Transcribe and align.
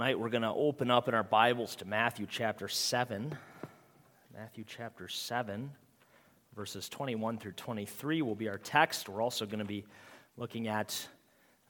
Tonight 0.00 0.18
we're 0.18 0.30
going 0.30 0.40
to 0.40 0.54
open 0.54 0.90
up 0.90 1.08
in 1.08 1.14
our 1.14 1.22
Bibles 1.22 1.76
to 1.76 1.84
Matthew 1.84 2.26
chapter 2.26 2.68
7. 2.68 3.36
Matthew 4.34 4.64
chapter 4.66 5.08
7, 5.08 5.70
verses 6.56 6.88
21 6.88 7.36
through 7.36 7.52
23 7.52 8.22
will 8.22 8.34
be 8.34 8.48
our 8.48 8.56
text. 8.56 9.10
We're 9.10 9.20
also 9.20 9.44
going 9.44 9.58
to 9.58 9.66
be 9.66 9.84
looking 10.38 10.68
at 10.68 11.06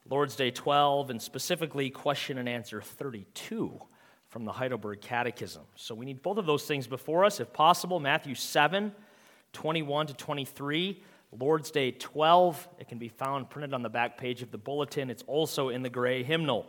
Lord's 0.09 0.37
Day 0.37 0.49
12 0.49 1.09
and 1.09 1.21
specifically 1.21 1.89
question 1.89 2.37
and 2.37 2.47
answer 2.47 2.81
32 2.81 3.77
from 4.29 4.45
the 4.45 4.53
Heidelberg 4.53 5.01
Catechism. 5.01 5.63
So 5.75 5.93
we 5.93 6.05
need 6.05 6.21
both 6.21 6.37
of 6.37 6.45
those 6.45 6.63
things 6.63 6.87
before 6.87 7.25
us, 7.25 7.41
if 7.41 7.51
possible. 7.51 7.99
Matthew 7.99 8.35
7, 8.35 8.93
21 9.51 10.07
to 10.07 10.13
23. 10.13 11.03
Lord's 11.37 11.69
Day 11.69 11.91
12. 11.91 12.69
It 12.79 12.87
can 12.87 12.97
be 12.97 13.09
found 13.09 13.49
printed 13.49 13.73
on 13.73 13.81
the 13.81 13.89
back 13.89 14.17
page 14.17 14.41
of 14.41 14.51
the 14.51 14.57
bulletin. 14.57 15.09
It's 15.09 15.23
also 15.27 15.67
in 15.67 15.81
the 15.83 15.89
gray 15.89 16.23
hymnal 16.23 16.65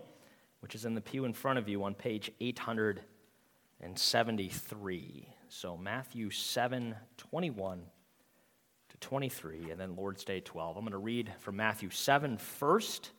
which 0.62 0.74
is 0.76 0.84
in 0.84 0.94
the 0.94 1.00
pew 1.00 1.24
in 1.24 1.32
front 1.32 1.58
of 1.58 1.68
you 1.68 1.82
on 1.82 1.92
page 1.92 2.30
873. 2.40 5.28
So 5.48 5.76
Matthew 5.76 6.30
7 6.30 6.94
21 7.16 7.82
to 8.88 8.96
23, 8.98 9.72
and 9.72 9.80
then 9.80 9.96
Lord's 9.96 10.22
Day 10.24 10.38
12. 10.40 10.76
I'm 10.76 10.84
going 10.84 10.92
to 10.92 10.98
read 10.98 11.32
from 11.40 11.56
Matthew 11.56 11.90
7 11.90 12.38
first. 12.38 13.10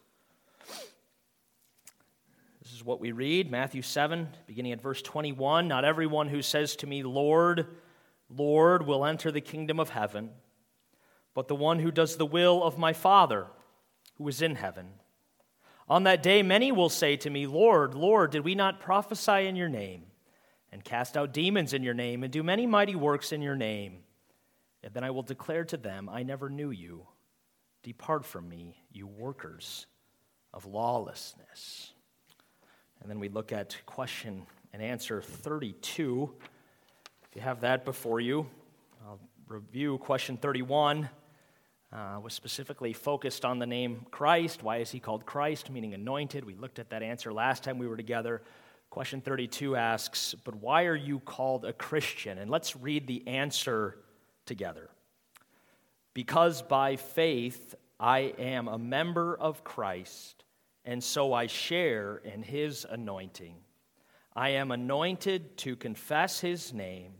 This 2.63 2.71
is 2.73 2.85
what 2.85 3.01
we 3.01 3.11
read 3.11 3.51
Matthew 3.51 3.81
7, 3.81 4.29
beginning 4.47 4.71
at 4.71 4.81
verse 4.81 5.01
21. 5.01 5.67
Not 5.67 5.83
everyone 5.83 6.29
who 6.29 6.41
says 6.41 6.77
to 6.77 6.87
me, 6.87 7.03
Lord, 7.03 7.67
Lord, 8.29 8.87
will 8.87 9.05
enter 9.05 9.31
the 9.31 9.41
kingdom 9.41 9.81
of 9.81 9.89
heaven, 9.89 10.29
but 11.33 11.49
the 11.49 11.55
one 11.55 11.79
who 11.79 11.91
does 11.91 12.15
the 12.15 12.25
will 12.25 12.63
of 12.63 12.77
my 12.77 12.93
Father 12.93 13.47
who 14.15 14.25
is 14.29 14.41
in 14.41 14.55
heaven. 14.55 14.93
On 15.89 16.03
that 16.03 16.23
day, 16.23 16.43
many 16.43 16.71
will 16.71 16.89
say 16.89 17.17
to 17.17 17.29
me, 17.29 17.45
Lord, 17.45 17.93
Lord, 17.93 18.31
did 18.31 18.43
we 18.43 18.55
not 18.55 18.79
prophesy 18.79 19.47
in 19.47 19.55
your 19.55 19.69
name, 19.69 20.03
and 20.71 20.83
cast 20.83 21.17
out 21.17 21.33
demons 21.33 21.73
in 21.73 21.83
your 21.83 21.93
name, 21.93 22.23
and 22.23 22.31
do 22.31 22.41
many 22.41 22.65
mighty 22.65 22.95
works 22.95 23.31
in 23.31 23.41
your 23.41 23.55
name? 23.55 23.99
And 24.83 24.93
then 24.93 25.03
I 25.03 25.11
will 25.11 25.23
declare 25.23 25.65
to 25.65 25.77
them, 25.77 26.09
I 26.09 26.23
never 26.23 26.49
knew 26.49 26.71
you. 26.71 27.07
Depart 27.83 28.25
from 28.25 28.47
me, 28.47 28.77
you 28.91 29.07
workers 29.07 29.85
of 30.53 30.65
lawlessness. 30.65 31.93
And 33.01 33.09
then 33.09 33.19
we 33.19 33.27
look 33.27 33.51
at 33.51 33.77
question 33.85 34.45
and 34.71 34.81
answer 34.81 35.21
32. 35.21 36.33
If 37.29 37.35
you 37.35 37.41
have 37.41 37.61
that 37.61 37.83
before 37.83 38.21
you, 38.21 38.47
I'll 39.05 39.19
review 39.47 39.97
question 39.97 40.37
31 40.37 41.09
uh, 41.93 42.19
was 42.19 42.33
specifically 42.33 42.91
focused 42.91 43.45
on 43.45 43.59
the 43.59 43.67
name 43.67 44.05
Christ. 44.09 44.63
Why 44.63 44.77
is 44.77 44.89
he 44.89 44.99
called 44.99 45.25
Christ, 45.25 45.69
meaning 45.69 45.93
anointed? 45.93 46.43
We 46.43 46.55
looked 46.55 46.79
at 46.79 46.89
that 46.89 47.03
answer 47.03 47.31
last 47.31 47.63
time 47.63 47.77
we 47.77 47.87
were 47.87 47.97
together. 47.97 48.41
Question 48.89 49.21
32 49.21 49.75
asks, 49.75 50.33
But 50.43 50.55
why 50.55 50.85
are 50.85 50.95
you 50.95 51.19
called 51.19 51.65
a 51.65 51.73
Christian? 51.73 52.37
And 52.37 52.49
let's 52.49 52.75
read 52.75 53.07
the 53.07 53.27
answer 53.27 53.97
together. 54.45 54.89
Because 56.13 56.61
by 56.61 56.95
faith 56.95 57.75
I 57.99 58.33
am 58.37 58.67
a 58.67 58.77
member 58.77 59.35
of 59.35 59.63
Christ, 59.63 60.43
and 60.85 61.03
so 61.03 61.33
I 61.33 61.47
share 61.47 62.17
in 62.17 62.43
his 62.43 62.85
anointing. 62.89 63.55
I 64.35 64.49
am 64.49 64.71
anointed 64.71 65.57
to 65.57 65.75
confess 65.75 66.39
his 66.39 66.73
name, 66.73 67.13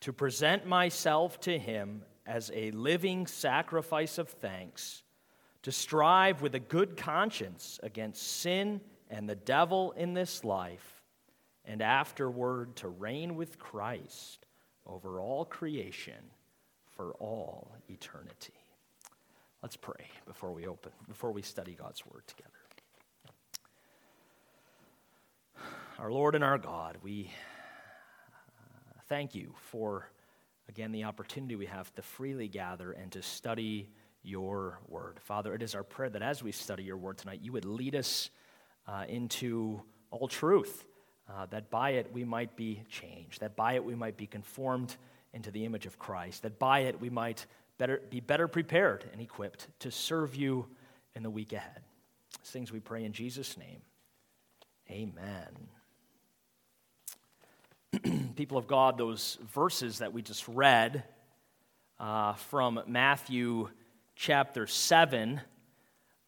to 0.00 0.12
present 0.12 0.66
myself 0.66 1.38
to 1.40 1.58
him 1.58 2.02
as 2.26 2.50
a 2.54 2.70
living 2.72 3.26
sacrifice 3.26 4.18
of 4.18 4.28
thanks, 4.28 5.02
to 5.62 5.72
strive 5.72 6.42
with 6.42 6.54
a 6.54 6.60
good 6.60 6.96
conscience 6.96 7.80
against 7.82 8.40
sin 8.40 8.80
and 9.10 9.28
the 9.28 9.34
devil 9.34 9.92
in 9.92 10.14
this 10.14 10.44
life, 10.44 11.02
and 11.64 11.82
afterward 11.82 12.76
to 12.76 12.88
reign 12.88 13.36
with 13.36 13.58
Christ 13.58 14.46
over 14.86 15.20
all 15.20 15.44
creation 15.44 16.30
for 16.96 17.12
all 17.14 17.72
eternity. 17.88 18.54
Let's 19.62 19.76
pray 19.76 20.06
before 20.26 20.52
we 20.52 20.66
open, 20.66 20.92
before 21.08 21.32
we 21.32 21.42
study 21.42 21.74
God's 21.74 22.04
word 22.06 22.22
together. 22.26 22.50
Our 25.98 26.12
Lord 26.12 26.34
and 26.34 26.44
our 26.44 26.58
God, 26.58 26.98
we 27.02 27.30
uh, 28.58 29.00
thank 29.08 29.34
you 29.34 29.54
for 29.70 30.08
again, 30.76 30.92
the 30.92 31.04
opportunity 31.04 31.56
we 31.56 31.64
have 31.64 31.90
to 31.94 32.02
freely 32.02 32.48
gather 32.48 32.92
and 32.92 33.10
to 33.10 33.22
study 33.22 33.88
your 34.22 34.78
word. 34.88 35.18
Father, 35.22 35.54
it 35.54 35.62
is 35.62 35.74
our 35.74 35.82
prayer 35.82 36.10
that 36.10 36.20
as 36.20 36.42
we 36.42 36.52
study 36.52 36.82
your 36.82 36.98
word 36.98 37.16
tonight, 37.16 37.40
you 37.42 37.50
would 37.50 37.64
lead 37.64 37.94
us 37.94 38.28
uh, 38.86 39.06
into 39.08 39.80
all 40.10 40.28
truth, 40.28 40.84
uh, 41.30 41.46
that 41.46 41.70
by 41.70 41.92
it 41.92 42.12
we 42.12 42.24
might 42.24 42.56
be 42.56 42.82
changed, 42.90 43.40
that 43.40 43.56
by 43.56 43.72
it 43.72 43.84
we 43.86 43.94
might 43.94 44.18
be 44.18 44.26
conformed 44.26 44.94
into 45.32 45.50
the 45.50 45.64
image 45.64 45.86
of 45.86 45.98
Christ, 45.98 46.42
that 46.42 46.58
by 46.58 46.80
it 46.80 47.00
we 47.00 47.08
might 47.08 47.46
better, 47.78 48.02
be 48.10 48.20
better 48.20 48.46
prepared 48.46 49.08
and 49.12 49.22
equipped 49.22 49.68
to 49.78 49.90
serve 49.90 50.34
you 50.34 50.66
in 51.14 51.22
the 51.22 51.30
week 51.30 51.54
ahead. 51.54 51.80
These 52.42 52.50
things 52.50 52.70
we 52.70 52.80
pray 52.80 53.06
in 53.06 53.14
Jesus' 53.14 53.56
name. 53.56 53.80
Amen. 54.90 55.68
People 58.36 58.58
of 58.58 58.66
God, 58.66 58.98
those 58.98 59.38
verses 59.54 60.00
that 60.00 60.12
we 60.12 60.20
just 60.20 60.46
read 60.46 61.04
uh, 61.98 62.34
from 62.34 62.82
Matthew 62.86 63.70
chapter 64.14 64.66
7 64.66 65.40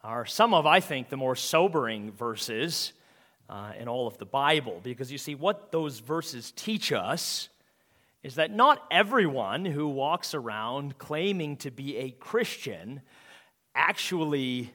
are 0.03 0.25
some 0.25 0.55
of, 0.55 0.65
I 0.65 0.81
think, 0.81 1.11
the 1.11 1.19
more 1.19 1.37
sobering 1.37 2.13
verses 2.13 2.95
uh, 3.51 3.73
in 3.79 3.89
all 3.89 4.07
of 4.07 4.17
the 4.17 4.25
Bible. 4.25 4.81
Because 4.83 5.13
you 5.13 5.19
see, 5.19 5.35
what 5.35 5.71
those 5.71 5.99
verses 5.99 6.51
teach 6.57 6.93
us 6.93 7.51
is 8.23 8.37
that 8.37 8.55
not 8.55 8.83
everyone 8.91 9.67
who 9.67 9.87
walks 9.87 10.33
around 10.33 10.97
claiming 10.97 11.59
to 11.59 11.71
be 11.71 11.99
a 11.99 12.11
Christian 12.11 13.03
actually 13.75 14.73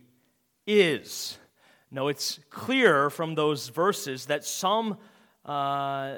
is. 0.68 1.40
No, 1.90 2.10
it's 2.10 2.40
clear 2.52 3.10
from 3.10 3.34
those 3.34 3.70
verses 3.70 4.28
that 4.28 4.46
some 4.46 5.00
uh, 5.46 6.16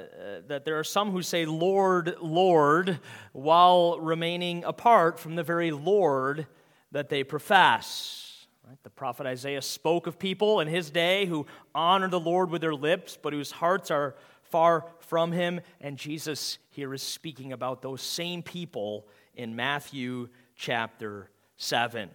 that 0.48 0.66
there 0.66 0.78
are 0.78 0.84
some 0.84 1.12
who 1.12 1.22
say, 1.22 1.46
Lord, 1.46 2.16
Lord, 2.22 3.00
while 3.32 4.00
remaining 4.00 4.64
apart 4.64 5.20
from 5.20 5.36
the 5.36 5.44
very 5.44 5.72
Lord 5.72 6.48
that 6.92 7.10
they 7.10 7.24
profess. 7.24 8.48
Right? 8.68 8.78
The 8.84 8.90
prophet 8.90 9.26
Isaiah 9.26 9.62
spoke 9.62 10.08
of 10.08 10.20
people 10.20 10.60
in 10.60 10.68
his 10.68 10.90
day 10.90 11.26
who 11.26 11.46
honor 11.74 12.08
the 12.08 12.20
Lord 12.20 12.50
with 12.50 12.62
their 12.62 12.76
lips, 12.76 13.18
but 13.22 13.34
whose 13.34 13.52
hearts 13.52 13.90
are 13.90 14.16
far 14.44 14.86
from 15.00 15.32
him. 15.32 15.60
And 15.82 15.98
Jesus 15.98 16.60
here 16.70 16.94
is 16.94 17.02
speaking 17.02 17.52
about 17.52 17.82
those 17.82 18.02
same 18.02 18.44
people 18.44 19.08
in 19.36 19.56
Matthew 19.56 20.30
chapter 20.56 21.30
7. 21.58 22.10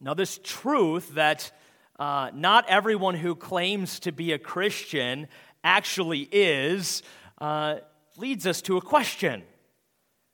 Now, 0.00 0.14
this 0.14 0.38
truth 0.42 1.14
that 1.14 1.50
uh, 1.98 2.30
not 2.32 2.64
everyone 2.68 3.16
who 3.16 3.34
claims 3.34 3.98
to 4.00 4.12
be 4.12 4.32
a 4.32 4.38
Christian 4.38 5.26
actually 5.62 6.28
is 6.30 7.02
uh, 7.40 7.76
leads 8.16 8.46
us 8.46 8.62
to 8.62 8.76
a 8.76 8.80
question. 8.80 9.42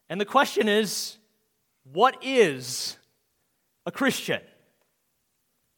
And 0.08 0.20
the 0.20 0.24
question 0.24 0.68
is 0.68 1.18
what 1.92 2.16
is 2.22 2.96
a 3.86 3.92
Christian? 3.92 4.40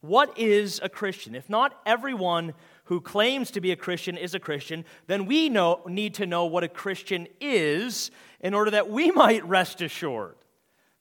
What 0.01 0.39
is 0.39 0.81
a 0.83 0.89
Christian? 0.89 1.35
If 1.35 1.51
not 1.51 1.81
everyone 1.85 2.55
who 2.85 3.01
claims 3.01 3.51
to 3.53 3.61
be 3.61 3.73
a 3.73 3.77
Christian 3.77 4.17
is 4.17 4.35
a 4.35 4.41
Christian, 4.41 4.85
then 5.09 5.27
we 5.27 5.49
know, 5.49 5.83
need 5.89 6.15
to 6.15 6.27
know 6.27 6.45
what 6.47 6.63
a 6.63 6.69
Christian 6.69 7.27
is 7.41 8.13
in 8.41 8.55
order 8.55 8.71
that 8.71 8.89
we 8.89 9.11
might 9.23 9.45
rest 9.47 9.83
assured 9.83 10.37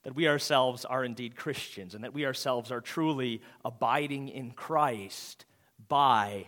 that 0.04 0.16
we 0.16 0.28
ourselves 0.28 0.86
are 0.86 1.04
indeed 1.04 1.36
Christians 1.36 1.96
and 1.96 2.04
that 2.04 2.14
we 2.14 2.26
ourselves 2.26 2.72
are 2.72 2.82
truly 2.82 3.42
abiding 3.64 4.30
in 4.30 4.52
Christ 4.52 5.46
by 5.88 6.46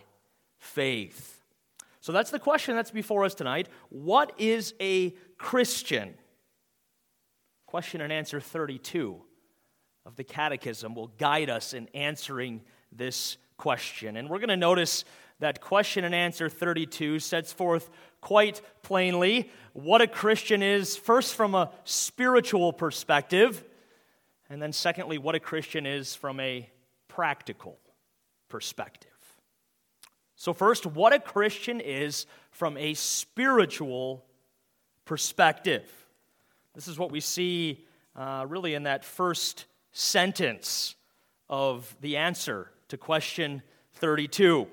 faith. 0.58 1.37
So 2.08 2.12
that's 2.12 2.30
the 2.30 2.38
question 2.38 2.74
that's 2.74 2.90
before 2.90 3.26
us 3.26 3.34
tonight. 3.34 3.68
What 3.90 4.32
is 4.38 4.72
a 4.80 5.10
Christian? 5.36 6.14
Question 7.66 8.00
and 8.00 8.10
answer 8.10 8.40
32 8.40 9.20
of 10.06 10.16
the 10.16 10.24
Catechism 10.24 10.94
will 10.94 11.08
guide 11.18 11.50
us 11.50 11.74
in 11.74 11.86
answering 11.92 12.62
this 12.90 13.36
question. 13.58 14.16
And 14.16 14.30
we're 14.30 14.38
going 14.38 14.48
to 14.48 14.56
notice 14.56 15.04
that 15.40 15.60
question 15.60 16.02
and 16.02 16.14
answer 16.14 16.48
32 16.48 17.18
sets 17.18 17.52
forth 17.52 17.90
quite 18.22 18.62
plainly 18.82 19.50
what 19.74 20.00
a 20.00 20.06
Christian 20.06 20.62
is, 20.62 20.96
first 20.96 21.34
from 21.34 21.54
a 21.54 21.70
spiritual 21.84 22.72
perspective, 22.72 23.62
and 24.48 24.62
then 24.62 24.72
secondly, 24.72 25.18
what 25.18 25.34
a 25.34 25.40
Christian 25.40 25.84
is 25.84 26.14
from 26.14 26.40
a 26.40 26.70
practical 27.06 27.78
perspective. 28.48 29.17
So, 30.38 30.52
first, 30.54 30.86
what 30.86 31.12
a 31.12 31.18
Christian 31.18 31.80
is 31.80 32.24
from 32.52 32.76
a 32.76 32.94
spiritual 32.94 34.24
perspective. 35.04 35.90
This 36.76 36.86
is 36.86 36.96
what 36.96 37.10
we 37.10 37.18
see 37.18 37.84
uh, 38.14 38.46
really 38.48 38.74
in 38.74 38.84
that 38.84 39.04
first 39.04 39.66
sentence 39.90 40.94
of 41.50 41.96
the 42.00 42.18
answer 42.18 42.70
to 42.86 42.96
question 42.96 43.64
32. 43.94 44.68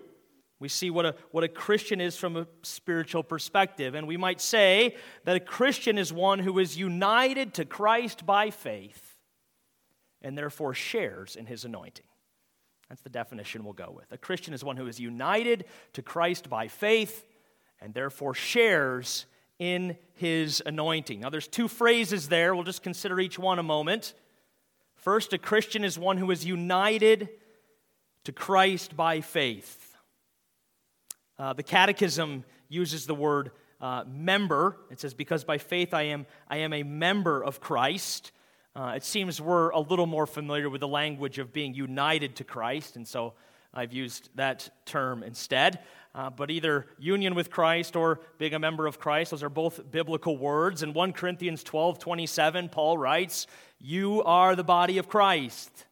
We 0.59 0.69
see 0.69 0.91
what 0.91 1.07
a, 1.07 1.15
what 1.31 1.44
a 1.44 1.47
Christian 1.47 2.00
is 2.00 2.15
from 2.15 2.38
a 2.38 2.45
spiritual 2.62 3.23
perspective. 3.23 3.95
And 3.95 4.06
we 4.06 4.17
might 4.17 4.41
say 4.41 4.95
that 5.23 5.35
a 5.35 5.39
Christian 5.39 5.97
is 5.97 6.13
one 6.13 6.38
who 6.38 6.59
is 6.59 6.77
united 6.77 7.56
to 7.56 7.65
Christ 7.65 8.23
by 8.23 8.51
faith 8.51 9.17
and 10.21 10.38
therefore 10.38 10.75
shares 10.75 11.35
in 11.35 11.47
his 11.47 11.65
anointing. 11.65 12.06
That's 12.90 13.02
the 13.02 13.10
definition 13.10 13.64
we'll 13.64 13.74
go 13.74 13.92
with. 13.96 14.12
A 14.12 14.18
Christian 14.18 14.54
is 14.54 14.64
one 14.64 14.78
who 14.78 14.88
is 14.88 15.00
united 15.00 15.66
to 15.94 16.02
Christ 16.02 16.50
by 16.50 16.68
faith 16.68 17.26
and 17.82 17.94
therefore 17.94 18.34
shares 18.34 19.26
in 19.58 19.98
his 20.14 20.62
anointing. 20.66 21.22
Now, 21.22 21.30
there's 21.30 21.48
two 21.48 21.68
phrases 21.68 22.28
there. 22.28 22.54
We'll 22.54 22.64
just 22.64 22.84
consider 22.84 23.20
each 23.20 23.40
one 23.40 23.60
a 23.60 23.64
moment. 23.64 24.14
First, 24.96 25.34
a 25.34 25.38
Christian 25.38 25.84
is 25.84 25.98
one 25.98 26.18
who 26.18 26.32
is 26.32 26.46
united 26.46 27.30
to 28.26 28.32
Christ 28.32 28.96
by 28.96 29.22
faith. 29.22 29.96
Uh, 31.38 31.54
the 31.54 31.64
Catechism 31.64 32.44
uses 32.70 33.06
the 33.06 33.16
word 33.16 33.52
uh, 33.82 34.04
member. 34.08 34.78
It 34.90 35.00
says, 35.00 35.14
Because 35.14 35.44
by 35.44 35.58
faith 35.58 35.94
I 35.94 36.04
am, 36.04 36.26
I 36.48 36.58
am 36.58 36.74
a 36.74 36.84
member 36.84 37.44
of 37.44 37.60
Christ. 37.60 38.32
Uh, 38.75 38.92
it 38.94 39.06
seems 39.06 39.39
we're 39.39 39.69
a 39.69 39.80
little 39.80 40.06
more 40.06 40.27
familiar 40.27 40.69
with 40.69 40.81
the 40.81 40.88
language 40.88 41.39
of 41.39 41.54
being 41.54 41.74
united 41.74 42.36
to 42.36 42.44
Christ, 42.44 42.98
and 42.98 43.07
so 43.07 43.33
I've 43.74 43.94
used 43.94 44.30
that 44.36 44.69
term 44.86 45.24
instead. 45.24 45.80
Uh, 46.13 46.30
but 46.30 46.51
either 46.51 46.88
union 46.98 47.36
with 47.36 47.50
Christ 47.50 47.95
or 47.95 48.19
being 48.38 48.54
a 48.54 48.60
member 48.60 48.86
of 48.86 49.00
Christ, 49.00 49.31
those 49.31 49.44
are 49.44 49.50
both 49.50 49.89
biblical 49.92 50.38
words. 50.38 50.83
In 50.83 50.92
1 50.92 51.13
Corinthians 51.13 51.63
12 51.63 52.00
27, 52.00 52.68
Paul 52.68 52.98
writes, 52.98 53.48
You 53.80 54.22
are 54.24 54.57
the 54.57 54.63
body 54.63 54.98
of 54.98 55.07
Christ, 55.07 55.86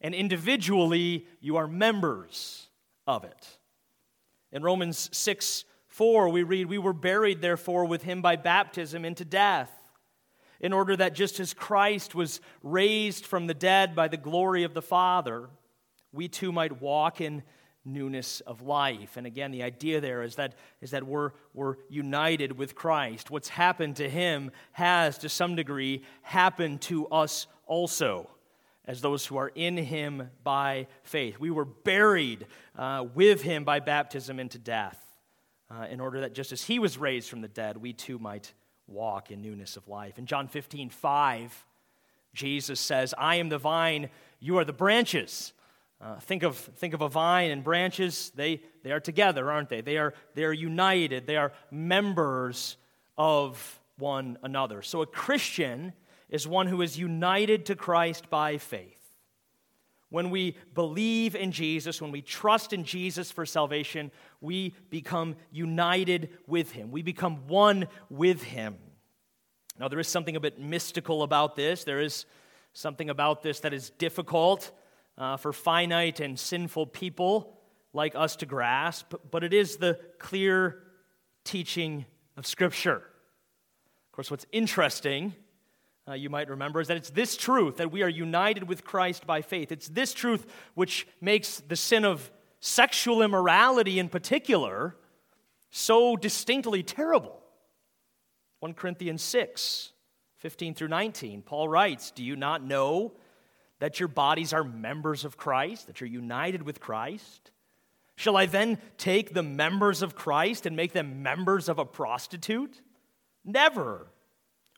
and 0.00 0.12
individually 0.12 1.26
you 1.40 1.56
are 1.56 1.68
members 1.68 2.68
of 3.06 3.22
it. 3.22 3.58
In 4.50 4.64
Romans 4.64 5.08
6 5.12 5.64
4, 5.86 6.28
we 6.30 6.42
read, 6.42 6.66
We 6.66 6.78
were 6.78 6.92
buried, 6.92 7.40
therefore, 7.40 7.84
with 7.84 8.02
him 8.02 8.22
by 8.22 8.34
baptism 8.34 9.04
into 9.04 9.24
death 9.24 9.70
in 10.60 10.72
order 10.72 10.96
that 10.96 11.14
just 11.14 11.40
as 11.40 11.54
Christ 11.54 12.14
was 12.14 12.40
raised 12.62 13.26
from 13.26 13.46
the 13.46 13.54
dead 13.54 13.94
by 13.94 14.08
the 14.08 14.16
glory 14.16 14.64
of 14.64 14.74
the 14.74 14.82
Father, 14.82 15.48
we 16.12 16.28
too 16.28 16.52
might 16.52 16.80
walk 16.80 17.20
in 17.20 17.42
newness 17.84 18.40
of 18.40 18.62
life. 18.62 19.16
And 19.16 19.26
again, 19.26 19.50
the 19.50 19.62
idea 19.62 20.00
there 20.00 20.22
is 20.22 20.36
that, 20.36 20.54
is 20.80 20.92
that 20.92 21.04
we're, 21.04 21.32
we're 21.52 21.76
united 21.88 22.56
with 22.56 22.74
Christ. 22.74 23.30
What's 23.30 23.48
happened 23.48 23.96
to 23.96 24.08
him 24.08 24.50
has, 24.72 25.18
to 25.18 25.28
some 25.28 25.54
degree, 25.54 26.02
happened 26.22 26.80
to 26.82 27.06
us 27.08 27.46
also, 27.66 28.30
as 28.86 29.00
those 29.00 29.26
who 29.26 29.36
are 29.36 29.52
in 29.54 29.76
him 29.76 30.30
by 30.42 30.86
faith. 31.02 31.38
We 31.38 31.50
were 31.50 31.64
buried 31.64 32.46
uh, 32.76 33.04
with 33.14 33.42
him 33.42 33.64
by 33.64 33.80
baptism 33.80 34.40
into 34.40 34.58
death, 34.58 34.98
uh, 35.70 35.86
in 35.90 36.00
order 36.00 36.20
that 36.20 36.34
just 36.34 36.52
as 36.52 36.62
he 36.62 36.78
was 36.78 36.96
raised 36.96 37.28
from 37.28 37.40
the 37.40 37.48
dead, 37.48 37.76
we 37.76 37.92
too 37.92 38.18
might 38.18 38.52
walk 38.86 39.30
in 39.30 39.40
newness 39.40 39.76
of 39.76 39.88
life. 39.88 40.18
In 40.18 40.26
John 40.26 40.48
15, 40.48 40.90
5, 40.90 41.66
Jesus 42.34 42.80
says, 42.80 43.14
I 43.16 43.36
am 43.36 43.48
the 43.48 43.58
vine, 43.58 44.10
you 44.40 44.58
are 44.58 44.64
the 44.64 44.72
branches. 44.72 45.52
Uh, 46.00 46.18
think, 46.20 46.42
of, 46.42 46.56
think 46.56 46.92
of 46.92 47.00
a 47.00 47.08
vine 47.08 47.50
and 47.50 47.64
branches, 47.64 48.32
they, 48.34 48.60
they 48.82 48.92
are 48.92 49.00
together, 49.00 49.50
aren't 49.50 49.68
they? 49.68 49.80
They 49.80 49.96
are, 49.96 50.12
they 50.34 50.44
are 50.44 50.52
united, 50.52 51.26
they 51.26 51.36
are 51.36 51.52
members 51.70 52.76
of 53.16 53.80
one 53.96 54.36
another. 54.42 54.82
So 54.82 55.02
a 55.02 55.06
Christian 55.06 55.92
is 56.28 56.46
one 56.46 56.66
who 56.66 56.82
is 56.82 56.98
united 56.98 57.66
to 57.66 57.76
Christ 57.76 58.28
by 58.28 58.58
faith. 58.58 59.03
When 60.14 60.30
we 60.30 60.56
believe 60.74 61.34
in 61.34 61.50
Jesus, 61.50 62.00
when 62.00 62.12
we 62.12 62.22
trust 62.22 62.72
in 62.72 62.84
Jesus 62.84 63.32
for 63.32 63.44
salvation, 63.44 64.12
we 64.40 64.72
become 64.88 65.34
united 65.50 66.28
with 66.46 66.70
him. 66.70 66.92
We 66.92 67.02
become 67.02 67.48
one 67.48 67.88
with 68.08 68.40
him. 68.44 68.76
Now, 69.76 69.88
there 69.88 69.98
is 69.98 70.06
something 70.06 70.36
a 70.36 70.40
bit 70.40 70.60
mystical 70.60 71.24
about 71.24 71.56
this. 71.56 71.82
There 71.82 72.00
is 72.00 72.26
something 72.74 73.10
about 73.10 73.42
this 73.42 73.58
that 73.58 73.74
is 73.74 73.90
difficult 73.90 74.70
uh, 75.18 75.36
for 75.36 75.52
finite 75.52 76.20
and 76.20 76.38
sinful 76.38 76.86
people 76.86 77.58
like 77.92 78.14
us 78.14 78.36
to 78.36 78.46
grasp, 78.46 79.14
but 79.32 79.42
it 79.42 79.52
is 79.52 79.78
the 79.78 79.98
clear 80.20 80.78
teaching 81.42 82.06
of 82.36 82.46
Scripture. 82.46 82.98
Of 82.98 84.12
course, 84.12 84.30
what's 84.30 84.46
interesting 84.52 85.34
uh, 86.08 86.12
you 86.12 86.28
might 86.28 86.48
remember, 86.48 86.80
is 86.80 86.88
that 86.88 86.96
it's 86.96 87.10
this 87.10 87.36
truth 87.36 87.76
that 87.78 87.90
we 87.90 88.02
are 88.02 88.08
united 88.08 88.68
with 88.68 88.84
Christ 88.84 89.26
by 89.26 89.40
faith. 89.40 89.72
It's 89.72 89.88
this 89.88 90.12
truth 90.12 90.46
which 90.74 91.06
makes 91.20 91.60
the 91.60 91.76
sin 91.76 92.04
of 92.04 92.30
sexual 92.60 93.22
immorality 93.22 93.98
in 93.98 94.08
particular 94.08 94.96
so 95.70 96.16
distinctly 96.16 96.82
terrible. 96.82 97.40
1 98.60 98.74
Corinthians 98.74 99.22
6, 99.22 99.92
15 100.38 100.74
through 100.74 100.88
19, 100.88 101.42
Paul 101.42 101.68
writes, 101.68 102.10
Do 102.10 102.22
you 102.22 102.36
not 102.36 102.62
know 102.62 103.12
that 103.78 103.98
your 103.98 104.08
bodies 104.08 104.52
are 104.52 104.64
members 104.64 105.24
of 105.24 105.36
Christ, 105.36 105.86
that 105.86 106.00
you're 106.00 106.08
united 106.08 106.62
with 106.62 106.80
Christ? 106.80 107.50
Shall 108.16 108.36
I 108.36 108.46
then 108.46 108.78
take 108.96 109.34
the 109.34 109.42
members 109.42 110.00
of 110.02 110.14
Christ 110.14 110.66
and 110.66 110.76
make 110.76 110.92
them 110.92 111.22
members 111.22 111.68
of 111.68 111.78
a 111.78 111.84
prostitute? 111.84 112.80
Never. 113.44 114.06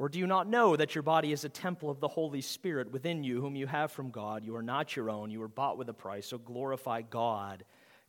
Or 0.00 0.08
do 0.08 0.18
you 0.18 0.26
not 0.26 0.48
know 0.48 0.76
that 0.76 0.94
your 0.94 1.02
body 1.02 1.30
is 1.30 1.44
a 1.44 1.50
temple 1.50 1.90
of 1.90 2.00
the 2.00 2.08
Holy 2.08 2.40
Spirit 2.40 2.90
within 2.90 3.22
you, 3.22 3.42
whom 3.42 3.54
you 3.54 3.66
have 3.66 3.92
from 3.92 4.10
God? 4.10 4.42
You 4.46 4.56
are 4.56 4.62
not 4.62 4.96
your 4.96 5.10
own, 5.10 5.30
you 5.30 5.40
were 5.40 5.46
bought 5.46 5.76
with 5.76 5.90
a 5.90 5.92
price, 5.92 6.28
so 6.28 6.38
glorify 6.38 7.02
God 7.02 7.64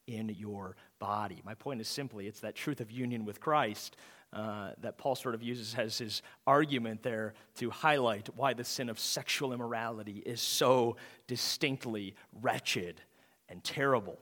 in 0.08 0.30
your 0.30 0.78
body. 1.00 1.42
My 1.44 1.54
point 1.54 1.82
is 1.82 1.90
simply 1.90 2.28
it's 2.28 2.40
that 2.40 2.56
truth 2.56 2.80
of 2.80 2.92
union 2.92 3.26
with 3.26 3.42
Christ 3.42 3.98
uh, 4.32 4.70
that 4.80 4.98
Paul 4.98 5.16
sort 5.16 5.36
of 5.36 5.44
uses 5.44 5.76
as 5.76 5.98
his 5.98 6.22
argument 6.48 7.04
there 7.04 7.34
to 7.56 7.70
highlight 7.70 8.30
why 8.38 8.54
the 8.54 8.64
sin 8.64 8.88
of 8.88 8.98
sexual 8.98 9.52
immorality 9.52 10.24
is 10.26 10.40
so 10.40 10.96
distinctly 11.28 12.16
wretched 12.42 13.02
and 13.50 13.62
terrible. 13.66 14.18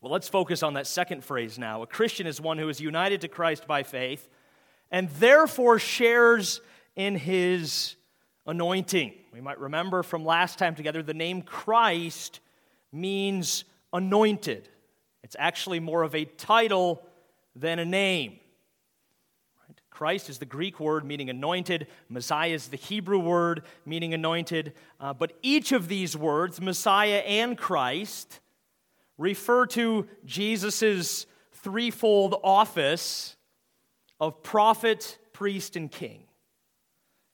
Well, 0.00 0.10
let's 0.10 0.30
focus 0.30 0.62
on 0.62 0.72
that 0.72 0.86
second 0.86 1.24
phrase 1.24 1.58
now. 1.58 1.82
A 1.82 1.86
Christian 1.86 2.26
is 2.26 2.40
one 2.40 2.56
who 2.56 2.70
is 2.70 2.80
united 2.80 3.20
to 3.20 3.28
Christ 3.28 3.66
by 3.66 3.82
faith 3.82 4.30
and 4.90 5.08
therefore 5.10 5.78
shares 5.78 6.60
in 6.96 7.16
his 7.16 7.96
anointing. 8.46 9.12
We 9.32 9.40
might 9.40 9.58
remember 9.58 10.02
from 10.02 10.24
last 10.24 10.58
time 10.58 10.74
together 10.74 11.02
the 11.02 11.14
name 11.14 11.42
Christ 11.42 12.40
means 12.92 13.64
anointed. 13.92 14.68
It's 15.22 15.36
actually 15.38 15.80
more 15.80 16.02
of 16.02 16.14
a 16.14 16.24
title 16.24 17.02
than 17.54 17.78
a 17.78 17.84
name. 17.84 18.40
Christ 19.90 20.30
is 20.30 20.38
the 20.38 20.46
Greek 20.46 20.80
word 20.80 21.04
meaning 21.04 21.28
anointed, 21.28 21.86
Messiah 22.08 22.52
is 22.52 22.68
the 22.68 22.78
Hebrew 22.78 23.18
word 23.18 23.64
meaning 23.84 24.14
anointed. 24.14 24.72
Uh, 24.98 25.12
but 25.12 25.34
each 25.42 25.72
of 25.72 25.88
these 25.88 26.16
words, 26.16 26.60
Messiah 26.60 27.18
and 27.18 27.58
Christ, 27.58 28.40
refer 29.18 29.66
to 29.66 30.08
Jesus' 30.24 31.26
threefold 31.52 32.40
office 32.42 33.36
of 34.20 34.42
prophet, 34.42 35.18
priest, 35.32 35.76
and 35.76 35.90
king. 35.90 36.24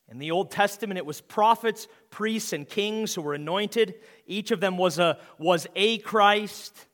In 0.08 0.18
the 0.18 0.30
Old 0.30 0.52
Testament, 0.52 0.98
it 0.98 1.06
was 1.06 1.20
prophets, 1.20 1.88
priests, 2.10 2.52
and 2.52 2.68
kings 2.68 3.14
who 3.14 3.22
were 3.22 3.34
anointed. 3.34 3.94
Each 4.26 4.52
of 4.52 4.60
them 4.60 4.78
was 4.78 4.98
a, 4.98 5.18
was 5.38 5.66
a 5.74 5.98
Christ, 5.98 6.86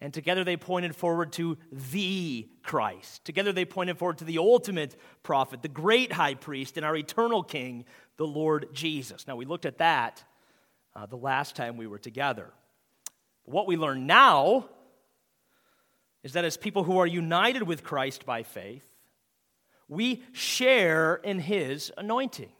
and 0.00 0.12
together 0.12 0.42
they 0.42 0.56
pointed 0.56 0.96
forward 0.96 1.32
to 1.34 1.58
the 1.70 2.48
Christ. 2.62 3.24
Together 3.26 3.52
they 3.52 3.66
pointed 3.66 3.98
forward 3.98 4.18
to 4.18 4.24
the 4.24 4.38
ultimate 4.38 4.96
prophet, 5.22 5.60
the 5.60 5.68
great 5.68 6.12
high 6.12 6.34
priest, 6.34 6.78
and 6.78 6.86
our 6.86 6.96
eternal 6.96 7.42
king, 7.42 7.84
the 8.16 8.26
Lord 8.26 8.68
Jesus. 8.72 9.26
Now, 9.26 9.36
we 9.36 9.44
looked 9.44 9.66
at 9.66 9.78
that 9.78 10.24
uh, 10.94 11.04
the 11.04 11.16
last 11.16 11.56
time 11.56 11.76
we 11.76 11.86
were 11.86 11.98
together. 11.98 12.50
What 13.44 13.66
we 13.66 13.76
learn 13.76 14.06
now 14.06 14.70
is 16.22 16.32
that 16.32 16.44
as 16.46 16.56
people 16.56 16.84
who 16.84 16.98
are 16.98 17.06
united 17.06 17.62
with 17.62 17.84
Christ 17.84 18.24
by 18.24 18.42
faith, 18.42 18.82
we 19.88 20.22
share 20.32 21.16
in 21.16 21.38
his 21.38 21.92
anointing. 21.96 22.50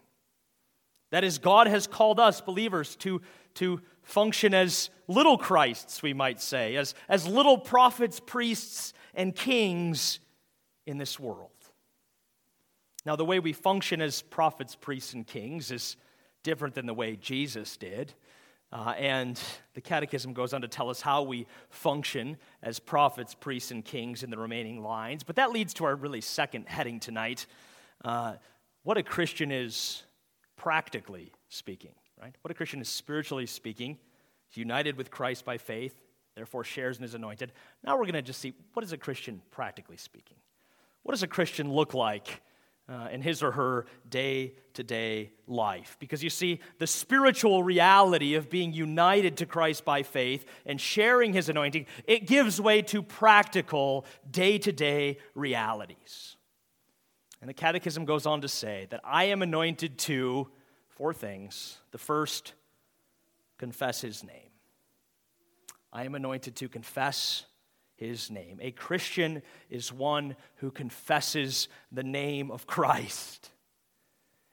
That 1.11 1.23
is, 1.23 1.37
God 1.37 1.67
has 1.67 1.87
called 1.87 2.19
us, 2.19 2.41
believers, 2.41 2.95
to, 2.97 3.21
to 3.55 3.81
function 4.03 4.53
as 4.53 4.89
little 5.07 5.37
Christs, 5.37 6.01
we 6.01 6.13
might 6.13 6.41
say, 6.41 6.75
as, 6.75 6.95
as 7.07 7.27
little 7.27 7.57
prophets, 7.57 8.19
priests, 8.19 8.93
and 9.13 9.35
kings 9.35 10.19
in 10.85 10.97
this 10.97 11.19
world. 11.19 11.51
Now, 13.05 13.15
the 13.15 13.25
way 13.25 13.39
we 13.39 13.53
function 13.53 14.01
as 14.01 14.21
prophets, 14.21 14.75
priests, 14.75 15.13
and 15.13 15.25
kings 15.25 15.71
is 15.71 15.95
different 16.43 16.75
than 16.75 16.85
the 16.85 16.93
way 16.93 17.15
Jesus 17.15 17.77
did. 17.77 18.13
Uh, 18.71 18.93
and 18.97 19.41
the 19.75 19.81
Catechism 19.81 20.33
goes 20.33 20.53
on 20.53 20.61
to 20.61 20.67
tell 20.67 20.89
us 20.89 20.99
how 20.99 21.23
we 21.23 21.47
function 21.69 22.37
as 22.61 22.79
prophets, 22.79 23.33
priests, 23.33 23.71
and 23.71 23.83
kings 23.83 24.23
in 24.23 24.29
the 24.29 24.37
remaining 24.37 24.83
lines. 24.83 25.23
But 25.23 25.37
that 25.37 25.51
leads 25.51 25.73
to 25.75 25.85
our 25.85 25.95
really 25.95 26.21
second 26.21 26.65
heading 26.67 26.99
tonight 26.99 27.45
uh, 28.03 28.33
what 28.83 28.97
a 28.97 29.03
Christian 29.03 29.51
is 29.51 30.03
practically 30.55 31.33
speaking, 31.49 31.91
right? 32.21 32.35
What 32.41 32.51
a 32.51 32.53
Christian 32.53 32.79
is 32.79 32.89
spiritually 32.89 33.45
speaking. 33.45 33.97
United 34.53 34.95
with 34.95 35.11
Christ 35.11 35.43
by 35.43 35.57
faith, 35.57 35.93
therefore 36.35 36.63
shares 36.63 36.97
in 36.97 37.03
his 37.03 37.13
anointed. 37.13 37.51
Now 37.83 37.95
we're 37.95 38.05
going 38.05 38.13
to 38.13 38.21
just 38.21 38.39
see 38.39 38.53
what 38.73 38.83
is 38.85 38.93
a 38.93 38.97
Christian 38.97 39.41
practically 39.51 39.97
speaking? 39.97 40.37
What 41.03 41.11
does 41.11 41.23
a 41.23 41.27
Christian 41.27 41.71
look 41.71 41.93
like 41.93 42.41
uh, 42.89 43.09
in 43.11 43.21
his 43.21 43.43
or 43.43 43.51
her 43.51 43.85
day 44.09 44.53
to 44.73 44.83
day 44.83 45.31
life. 45.45 45.97
Because 45.99 46.23
you 46.23 46.29
see, 46.29 46.59
the 46.79 46.87
spiritual 46.87 47.63
reality 47.63 48.35
of 48.35 48.49
being 48.49 48.73
united 48.73 49.37
to 49.37 49.45
Christ 49.45 49.83
by 49.83 50.03
faith 50.03 50.45
and 50.65 50.79
sharing 50.79 51.33
his 51.33 51.49
anointing, 51.49 51.85
it 52.05 52.27
gives 52.27 52.61
way 52.61 52.81
to 52.83 53.01
practical 53.01 54.05
day 54.29 54.57
to 54.59 54.71
day 54.71 55.17
realities. 55.35 56.35
And 57.41 57.49
the 57.49 57.53
Catechism 57.53 58.05
goes 58.05 58.25
on 58.25 58.41
to 58.41 58.47
say 58.47 58.87
that 58.89 59.01
I 59.03 59.25
am 59.25 59.41
anointed 59.41 59.97
to 59.99 60.47
four 60.89 61.13
things. 61.13 61.77
The 61.91 61.97
first, 61.97 62.53
confess 63.57 64.01
his 64.01 64.23
name. 64.23 64.51
I 65.91 66.03
am 66.03 66.15
anointed 66.15 66.55
to 66.57 66.69
confess 66.69 67.45
his 67.97 68.31
name. 68.31 68.59
A 68.61 68.71
Christian 68.71 69.41
is 69.69 69.91
one 69.91 70.35
who 70.57 70.71
confesses 70.71 71.67
the 71.91 72.03
name 72.03 72.51
of 72.51 72.65
Christ. 72.65 73.51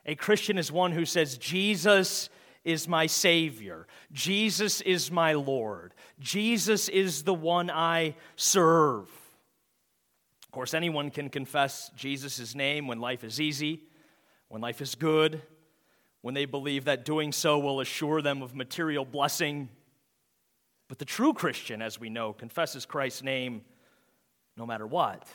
A 0.06 0.14
Christian 0.14 0.58
is 0.58 0.72
one 0.72 0.92
who 0.92 1.04
says, 1.04 1.38
Jesus 1.38 2.28
is 2.64 2.88
my 2.88 3.06
Savior. 3.06 3.86
Jesus 4.12 4.80
is 4.80 5.10
my 5.10 5.34
Lord. 5.34 5.94
Jesus 6.18 6.88
is 6.88 7.22
the 7.22 7.34
one 7.34 7.70
I 7.70 8.16
serve. 8.36 9.08
Of 10.44 10.50
course, 10.50 10.74
anyone 10.74 11.10
can 11.10 11.28
confess 11.28 11.90
Jesus' 11.94 12.54
name 12.54 12.88
when 12.88 13.00
life 13.00 13.24
is 13.24 13.40
easy, 13.40 13.82
when 14.48 14.62
life 14.62 14.80
is 14.80 14.94
good, 14.94 15.42
when 16.22 16.34
they 16.34 16.46
believe 16.46 16.86
that 16.86 17.04
doing 17.04 17.32
so 17.32 17.58
will 17.58 17.80
assure 17.80 18.22
them 18.22 18.42
of 18.42 18.54
material 18.54 19.04
blessing 19.04 19.68
but 20.94 21.00
the 21.00 21.04
true 21.04 21.32
Christian, 21.32 21.82
as 21.82 21.98
we 21.98 22.08
know, 22.08 22.32
confesses 22.32 22.86
Christ's 22.86 23.24
name 23.24 23.62
no 24.56 24.64
matter 24.64 24.86
what. 24.86 25.26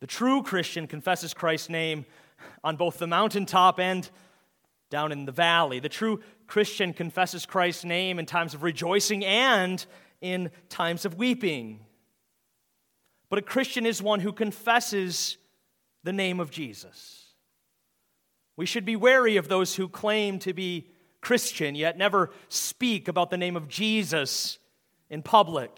The 0.00 0.08
true 0.08 0.42
Christian 0.42 0.88
confesses 0.88 1.32
Christ's 1.32 1.68
name 1.68 2.06
on 2.64 2.74
both 2.74 2.98
the 2.98 3.06
mountaintop 3.06 3.78
and 3.78 4.10
down 4.90 5.12
in 5.12 5.26
the 5.26 5.30
valley. 5.30 5.78
The 5.78 5.88
true 5.88 6.22
Christian 6.48 6.92
confesses 6.92 7.46
Christ's 7.46 7.84
name 7.84 8.18
in 8.18 8.26
times 8.26 8.52
of 8.52 8.64
rejoicing 8.64 9.24
and 9.24 9.86
in 10.20 10.50
times 10.68 11.04
of 11.04 11.14
weeping. 11.14 11.86
But 13.28 13.38
a 13.38 13.42
Christian 13.42 13.86
is 13.86 14.02
one 14.02 14.18
who 14.18 14.32
confesses 14.32 15.36
the 16.02 16.12
name 16.12 16.40
of 16.40 16.50
Jesus. 16.50 17.26
We 18.56 18.66
should 18.66 18.84
be 18.84 18.96
wary 18.96 19.36
of 19.36 19.46
those 19.46 19.76
who 19.76 19.88
claim 19.88 20.40
to 20.40 20.52
be 20.52 20.88
Christian, 21.22 21.74
yet 21.74 21.96
never 21.96 22.30
speak 22.48 23.08
about 23.08 23.30
the 23.30 23.38
name 23.38 23.56
of 23.56 23.68
Jesus 23.68 24.58
in 25.08 25.22
public. 25.22 25.70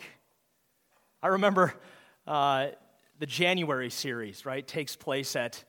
I 1.23 1.29
remember 1.29 1.75
uh, 2.27 2.69
the 3.21 3.27
January 3.27 3.91
series, 3.91 4.45
right, 4.45 4.67
takes 4.67 4.97
place 4.97 5.37
at 5.37 5.63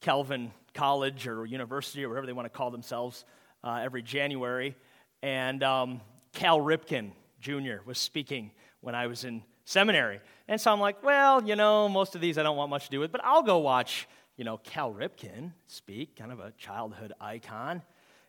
Calvin 0.00 0.52
College 0.72 1.26
or 1.26 1.44
University 1.44 2.04
or 2.04 2.08
whatever 2.08 2.26
they 2.26 2.32
want 2.32 2.46
to 2.46 2.56
call 2.56 2.70
themselves 2.70 3.24
uh, 3.64 3.80
every 3.82 4.02
January. 4.02 4.76
And 5.20 5.64
um, 5.64 6.00
Cal 6.32 6.60
Ripken 6.60 7.10
Jr. 7.40 7.82
was 7.84 7.98
speaking 7.98 8.52
when 8.80 8.94
I 8.94 9.08
was 9.08 9.24
in 9.24 9.42
seminary. 9.64 10.20
And 10.46 10.60
so 10.60 10.72
I'm 10.72 10.80
like, 10.80 11.02
well, 11.02 11.42
you 11.42 11.56
know, 11.56 11.88
most 11.88 12.14
of 12.14 12.20
these 12.20 12.38
I 12.38 12.44
don't 12.44 12.56
want 12.56 12.70
much 12.70 12.84
to 12.84 12.90
do 12.90 13.00
with, 13.00 13.10
but 13.10 13.24
I'll 13.24 13.42
go 13.42 13.58
watch, 13.58 14.08
you 14.36 14.44
know, 14.44 14.58
Cal 14.58 14.92
Ripken 14.92 15.52
speak, 15.66 16.14
kind 16.16 16.30
of 16.30 16.38
a 16.38 16.52
childhood 16.56 17.12
icon. 17.20 17.82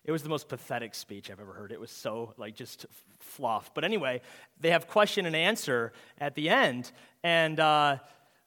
It 0.09 0.11
was 0.11 0.23
the 0.23 0.29
most 0.29 0.47
pathetic 0.49 0.95
speech 0.95 1.29
I've 1.29 1.39
ever 1.39 1.53
heard. 1.53 1.71
It 1.71 1.79
was 1.79 1.91
so, 1.91 2.33
like, 2.35 2.55
just 2.55 2.87
fluff. 3.19 3.71
But 3.75 3.83
anyway, 3.83 4.21
they 4.59 4.71
have 4.71 4.87
question 4.87 5.27
and 5.27 5.35
answer 5.35 5.93
at 6.19 6.33
the 6.33 6.49
end. 6.49 6.91
And 7.23 7.59
uh, 7.59 7.97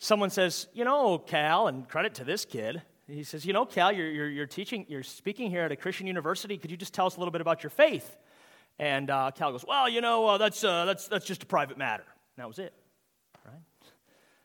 someone 0.00 0.30
says, 0.30 0.66
You 0.74 0.84
know, 0.84 1.18
Cal, 1.18 1.68
and 1.68 1.88
credit 1.88 2.14
to 2.14 2.24
this 2.24 2.44
kid, 2.44 2.82
he 3.06 3.22
says, 3.22 3.46
You 3.46 3.52
know, 3.52 3.64
Cal, 3.64 3.92
you're, 3.92 4.10
you're, 4.10 4.28
you're 4.28 4.46
teaching, 4.46 4.86
you're 4.88 5.04
speaking 5.04 5.50
here 5.50 5.62
at 5.62 5.70
a 5.70 5.76
Christian 5.76 6.08
university. 6.08 6.58
Could 6.58 6.72
you 6.72 6.76
just 6.76 6.94
tell 6.94 7.06
us 7.06 7.14
a 7.14 7.20
little 7.20 7.30
bit 7.30 7.40
about 7.40 7.62
your 7.62 7.70
faith? 7.70 8.16
And 8.80 9.08
uh, 9.08 9.30
Cal 9.32 9.52
goes, 9.52 9.64
Well, 9.64 9.88
you 9.88 10.00
know, 10.00 10.26
uh, 10.26 10.38
that's, 10.38 10.64
uh, 10.64 10.84
that's, 10.84 11.06
that's 11.06 11.26
just 11.26 11.44
a 11.44 11.46
private 11.46 11.78
matter. 11.78 12.02
And 12.02 12.42
that 12.42 12.48
was 12.48 12.58
it. 12.58 12.74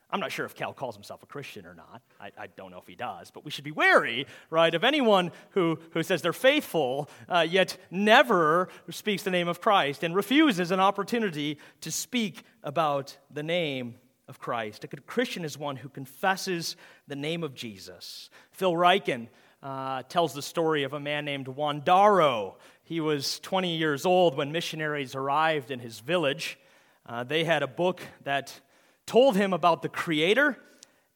I'm 0.10 0.22
not 0.22 0.32
sure 0.32 0.46
if 0.46 0.56
Cal 0.56 0.74
calls 0.74 0.96
himself 0.96 1.22
a 1.22 1.26
Christian 1.26 1.66
or 1.66 1.74
not. 1.74 2.02
I, 2.20 2.32
I, 2.38 2.48
don't 2.48 2.72
know 2.72 2.78
if 2.78 2.88
he 2.88 2.96
does, 2.96 3.30
but 3.30 3.44
we 3.44 3.52
should 3.52 3.66
be 3.66 3.72
wary, 3.72 4.26
right, 4.50 4.74
of 4.74 4.86
anyone 4.86 5.32
who, 5.50 5.80
who 5.92 6.02
says 6.02 6.22
they're 6.22 6.32
faithful, 6.32 7.10
uh, 7.28 7.46
yet 7.48 7.78
never 7.92 8.70
speaks 8.90 9.24
the 9.24 9.32
name 9.32 9.50
of 9.50 9.60
Christ 9.60 10.04
and 10.04 10.16
refuses 10.16 10.72
an 10.72 10.80
opportunity 10.80 11.58
to 11.82 11.92
speak 11.92 12.44
about 12.64 13.18
the 13.30 13.44
name 13.44 13.96
of 14.30 14.40
Christ. 14.40 14.86
A 14.86 14.88
Christian 14.88 15.44
is 15.44 15.58
one 15.58 15.76
who 15.76 15.90
confesses 15.90 16.78
the 17.08 17.16
name 17.16 17.44
of 17.44 17.54
Jesus. 17.54 18.30
Phil 18.52 18.74
Ryken 18.74 19.28
uh, 19.62 20.04
tells 20.04 20.34
the 20.34 20.42
story 20.42 20.84
of 20.84 20.94
a 20.94 21.00
man 21.00 21.26
named 21.26 21.48
Wandaro. 21.48 22.56
He 22.84 23.02
was 23.02 23.40
20 23.42 23.76
years 23.76 24.06
old 24.06 24.38
when 24.38 24.54
missionaries 24.54 25.16
arrived 25.16 25.72
in 25.72 25.80
his 25.80 26.00
village. 26.00 26.58
Uh, 27.06 27.24
they 27.24 27.44
had 27.44 27.64
a 27.64 27.68
book 27.68 28.02
that 28.24 28.60
told 29.08 29.36
him 29.36 29.54
about 29.54 29.82
the 29.82 29.90
Creator 29.90 30.58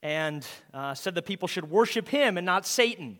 and 0.01 0.47
uh, 0.73 0.95
said 0.95 1.13
that 1.13 1.25
people 1.25 1.47
should 1.47 1.69
worship 1.69 2.07
him 2.07 2.37
and 2.37 2.45
not 2.45 2.65
Satan. 2.65 3.19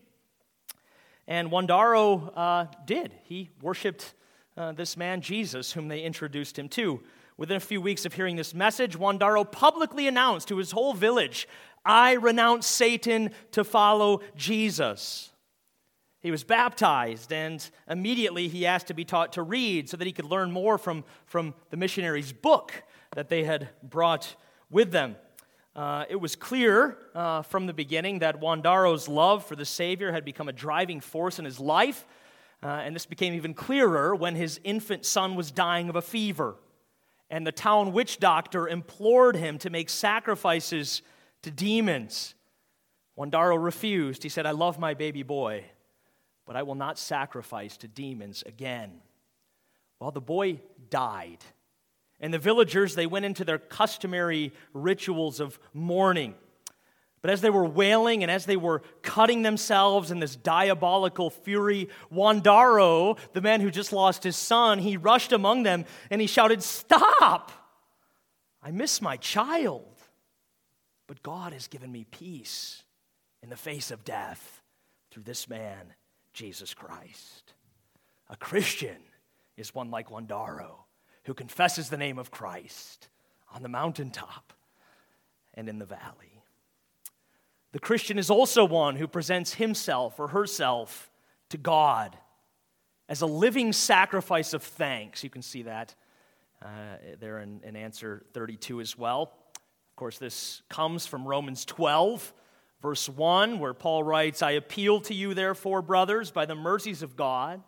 And 1.28 1.52
Wandaro 1.52 2.32
uh, 2.36 2.66
did. 2.86 3.14
He 3.24 3.50
worshiped 3.62 4.16
uh, 4.58 4.72
this 4.72 4.98
man, 4.98 5.22
Jesus, 5.22 5.74
whom 5.74 5.88
they 5.88 6.02
introduced 6.02 6.58
him 6.58 6.68
to. 6.70 7.02
Within 7.38 7.58
a 7.58 7.62
few 7.62 7.82
weeks 7.82 8.06
of 8.06 8.14
hearing 8.14 8.36
this 8.36 8.54
message, 8.54 8.98
Wandaro 8.98 9.50
publicly 9.50 10.08
announced 10.08 10.48
to 10.48 10.58
his 10.58 10.72
whole 10.72 10.94
village, 10.94 11.48
I 11.86 12.14
renounce 12.14 12.68
Satan 12.68 13.32
to 13.52 13.64
follow 13.64 14.22
Jesus. 14.36 15.32
He 16.22 16.30
was 16.30 16.44
baptized, 16.44 17.34
and 17.34 17.68
immediately 17.90 18.48
he 18.48 18.68
asked 18.68 18.88
to 18.88 18.94
be 18.94 19.06
taught 19.06 19.34
to 19.34 19.42
read 19.42 19.90
so 19.90 19.98
that 19.98 20.06
he 20.06 20.14
could 20.14 20.26
learn 20.26 20.52
more 20.52 20.78
from, 20.78 21.04
from 21.26 21.56
the 21.72 21.78
missionary's 21.78 22.32
book 22.32 22.84
that 23.16 23.30
they 23.30 23.44
had 23.44 23.70
brought 23.82 24.36
with 24.72 24.92
them. 24.92 25.16
Uh, 25.76 26.06
it 26.10 26.16
was 26.16 26.36
clear 26.36 26.98
uh, 27.14 27.42
from 27.44 27.66
the 27.66 27.74
beginning 27.74 28.20
that 28.20 28.42
Wandaro's 28.42 29.08
love 29.08 29.46
for 29.46 29.56
the 29.56 29.66
Savior 29.66 30.12
had 30.12 30.26
become 30.26 30.50
a 30.50 30.54
driving 30.54 31.00
force 31.00 31.40
in 31.40 31.46
his 31.46 31.60
life, 31.60 32.06
uh, 32.64 32.68
and 32.68 32.96
this 32.96 33.06
became 33.06 33.34
even 33.34 33.54
clearer 33.54 34.16
when 34.16 34.36
his 34.36 34.60
infant 34.64 35.06
son 35.06 35.36
was 35.36 35.52
dying 35.52 35.90
of 35.90 35.96
a 35.96 36.02
fever. 36.02 36.56
And 37.30 37.48
the 37.48 37.54
town 37.54 37.94
witch 37.94 38.20
doctor 38.20 38.68
implored 38.68 39.38
him 39.38 39.58
to 39.60 39.70
make 39.70 39.90
sacrifices 39.90 41.02
to 41.44 41.52
demons. 41.52 42.36
Wandaro 43.18 43.62
refused. 43.62 44.24
He 44.24 44.30
said, 44.30 44.46
I 44.46 44.52
love 44.52 44.78
my 44.78 44.94
baby 44.94 45.24
boy, 45.24 45.64
but 46.46 46.58
I 46.58 46.64
will 46.64 46.76
not 46.76 47.00
sacrifice 47.00 47.78
to 47.78 47.88
demons 47.88 48.44
again. 48.46 49.00
Well, 50.00 50.12
the 50.12 50.20
boy 50.20 50.60
died. 50.90 51.40
And 52.22 52.32
the 52.32 52.40
villagers, 52.40 52.94
they 52.94 53.08
went 53.08 53.26
into 53.26 53.44
their 53.44 53.58
customary 53.58 54.54
rituals 54.74 55.40
of 55.40 55.60
mourning. 55.74 56.36
But 57.24 57.32
as 57.32 57.42
they 57.42 57.50
were 57.50 57.66
wailing 57.66 58.24
and 58.24 58.32
as 58.32 58.46
they 58.46 58.58
were 58.58 58.84
cutting 59.02 59.42
themselves 59.42 60.12
in 60.12 60.20
this 60.20 60.36
diabolical 60.36 61.32
fury, 61.32 61.90
Wandaro, 62.14 63.18
the 63.34 63.42
man 63.42 63.60
who 63.60 63.72
just 63.72 63.92
lost 63.92 64.24
his 64.24 64.36
son, 64.36 64.80
he 64.80 64.98
rushed 64.98 65.32
among 65.32 65.64
them 65.64 65.86
and 66.12 66.22
he 66.22 66.28
shouted, 66.28 66.62
Stop! 66.62 67.52
I 68.62 68.70
miss 68.70 69.02
my 69.02 69.18
child. 69.18 69.88
But 71.08 71.24
God 71.24 71.54
has 71.54 71.68
given 71.68 71.92
me 71.92 72.06
peace 72.10 72.84
in 73.44 73.50
the 73.50 73.58
face 73.58 73.92
of 73.92 74.06
death 74.06 74.62
through 75.10 75.24
this 75.24 75.50
man, 75.50 75.94
Jesus 76.34 76.74
Christ. 76.74 77.54
A 78.30 78.36
Christian 78.36 78.98
is 79.58 79.76
one 79.76 79.92
like 79.92 80.10
Wandaro 80.10 80.86
who 81.32 81.36
confesses 81.36 81.88
the 81.88 81.96
name 81.96 82.20
of 82.20 82.30
Christ 82.30 83.08
on 83.56 83.64
the 83.64 83.70
mountaintop 83.70 84.52
and 85.54 85.70
in 85.70 85.80
the 85.80 85.86
valley. 85.86 86.44
The 87.72 87.80
Christian 87.80 88.20
is 88.20 88.30
also 88.30 88.66
one 88.66 88.98
who 88.98 89.08
presents 89.08 89.54
himself 89.54 90.20
or 90.20 90.28
herself 90.28 91.10
to 91.48 91.58
God 91.58 92.18
as 93.08 93.22
a 93.22 93.26
living 93.26 93.72
sacrifice 93.72 94.52
of 94.52 94.62
thanks. 94.62 95.24
You 95.24 95.30
can 95.30 95.42
see 95.42 95.62
that 95.62 95.96
uh, 96.62 96.98
there 97.22 97.40
in, 97.40 97.62
in 97.64 97.78
answer 97.78 98.26
32 98.34 98.82
as 98.82 98.98
well. 98.98 99.32
Of 99.56 99.96
course, 99.96 100.18
this 100.18 100.64
comes 100.68 101.06
from 101.06 101.26
Romans 101.26 101.64
12, 101.64 102.34
Verse 102.82 103.08
1, 103.08 103.60
where 103.60 103.74
Paul 103.74 104.04
writes, 104.04 104.42
I 104.42 104.52
appeal 104.52 105.00
to 105.02 105.14
you, 105.14 105.34
therefore, 105.34 105.82
brothers, 105.82 106.30
by 106.30 106.46
the 106.46 106.56
mercies 106.56 107.04
of 107.04 107.16
God, 107.16 107.62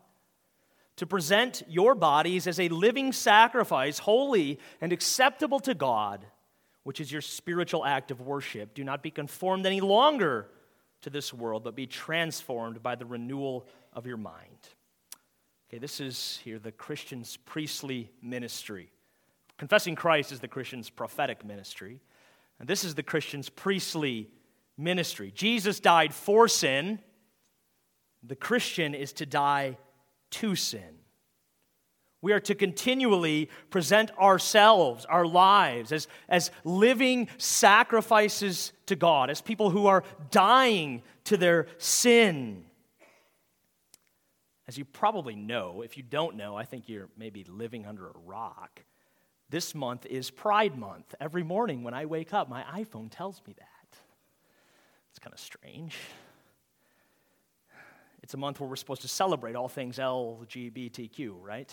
to 0.97 1.07
present 1.07 1.63
your 1.67 1.95
bodies 1.95 2.47
as 2.47 2.59
a 2.59 2.69
living 2.69 3.11
sacrifice, 3.11 3.99
holy 3.99 4.59
and 4.79 4.93
acceptable 4.93 5.59
to 5.61 5.73
God, 5.73 6.25
which 6.83 6.99
is 6.99 7.11
your 7.11 7.21
spiritual 7.21 7.85
act 7.85 8.11
of 8.11 8.21
worship. 8.21 8.73
Do 8.73 8.83
not 8.83 9.01
be 9.01 9.11
conformed 9.11 9.65
any 9.65 9.81
longer 9.81 10.47
to 11.01 11.09
this 11.09 11.33
world, 11.33 11.63
but 11.63 11.75
be 11.75 11.87
transformed 11.87 12.83
by 12.83 12.95
the 12.95 13.05
renewal 13.05 13.67
of 13.91 14.05
your 14.05 14.17
mind. 14.17 14.57
Okay, 15.69 15.79
this 15.79 15.99
is 15.99 16.39
here 16.43 16.59
the 16.59 16.71
Christian's 16.71 17.37
priestly 17.37 18.11
ministry. 18.21 18.91
Confessing 19.57 19.95
Christ 19.95 20.31
is 20.31 20.39
the 20.39 20.47
Christian's 20.47 20.89
prophetic 20.89 21.43
ministry. 21.45 21.99
And 22.59 22.67
this 22.67 22.83
is 22.83 22.95
the 22.95 23.03
Christian's 23.03 23.49
priestly 23.49 24.29
ministry. 24.77 25.31
Jesus 25.33 25.79
died 25.79 26.13
for 26.13 26.47
sin. 26.47 26.99
The 28.21 28.35
Christian 28.35 28.93
is 28.93 29.13
to 29.13 29.25
die 29.25 29.77
to 30.33 30.55
sin. 30.55 30.99
We 32.21 32.31
are 32.31 32.39
to 32.41 32.55
continually 32.55 33.49
present 33.69 34.09
ourselves, 34.17 35.05
our 35.05 35.25
lives, 35.25 35.91
as, 35.91 36.07
as 36.29 36.51
living 36.63 37.27
sacrifices 37.37 38.71
to 38.85 38.95
God, 38.95 39.29
as 39.29 39.41
people 39.41 39.71
who 39.71 39.87
are 39.87 40.05
dying 40.31 41.03
to 41.25 41.35
their 41.35 41.67
sin. 41.79 42.63
As 44.69 44.77
you 44.77 44.85
probably 44.85 45.35
know, 45.35 45.81
if 45.81 45.97
you 45.97 46.03
don't 46.03 46.37
know, 46.37 46.55
I 46.55 46.63
think 46.63 46.87
you're 46.87 47.09
maybe 47.17 47.43
living 47.43 47.85
under 47.85 48.07
a 48.07 48.17
rock. 48.25 48.85
This 49.49 49.75
month 49.75 50.05
is 50.05 50.31
Pride 50.31 50.77
Month. 50.77 51.13
Every 51.19 51.43
morning 51.43 51.83
when 51.83 51.93
I 51.93 52.05
wake 52.05 52.33
up, 52.33 52.49
my 52.49 52.63
iPhone 52.63 53.09
tells 53.11 53.41
me 53.45 53.53
that. 53.57 53.97
It's 55.11 55.19
kind 55.19 55.33
of 55.33 55.39
strange. 55.39 55.97
It's 58.23 58.33
a 58.33 58.37
month 58.37 58.61
where 58.61 58.69
we're 58.69 58.77
supposed 58.77 59.01
to 59.01 59.09
celebrate 59.09 59.55
all 59.55 59.67
things 59.67 59.97
LGBTQ, 59.99 61.35
right? 61.41 61.71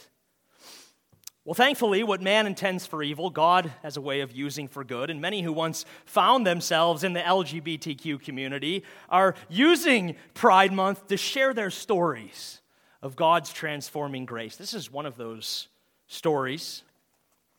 Well, 1.45 1.54
thankfully, 1.54 2.02
what 2.02 2.21
man 2.21 2.47
intends 2.47 2.87
for 2.87 3.04
evil, 3.04 3.30
God 3.30 3.73
has 3.83 3.97
a 3.97 4.00
way 4.00 4.21
of 4.21 4.33
using 4.33 4.66
for 4.66 4.83
good, 4.83 5.11
and 5.11 5.21
many 5.21 5.42
who 5.42 5.52
once 5.52 5.85
found 6.04 6.45
themselves 6.45 7.04
in 7.04 7.12
the 7.12 7.21
LGBTQ 7.21 8.23
community 8.23 8.83
are 9.09 9.37
using 9.49 10.16
Pride 10.35 10.73
Month 10.73 11.07
to 11.07 11.16
share 11.16 11.54
their 11.54 11.71
stories 11.71 12.61
of 13.00 13.14
God's 13.14 13.52
transforming 13.52 14.26
grace. 14.26 14.57
This 14.57 14.75
is 14.75 14.90
one 14.90 15.07
of 15.07 15.16
those 15.16 15.69
stories 16.09 16.83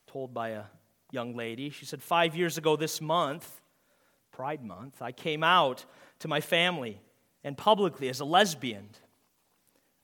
told 0.06 0.34
by 0.34 0.50
a 0.50 0.64
young 1.10 1.34
lady. 1.34 1.70
She 1.70 1.86
said, 1.86 2.02
Five 2.02 2.36
years 2.36 2.58
ago 2.58 2.76
this 2.76 3.00
month, 3.00 3.60
Pride 4.32 4.62
Month, 4.62 5.00
I 5.00 5.12
came 5.12 5.42
out 5.42 5.86
to 6.20 6.28
my 6.28 6.42
family 6.42 7.00
and 7.44 7.56
publicly 7.56 8.08
as 8.08 8.20
a 8.20 8.24
lesbian. 8.24 8.88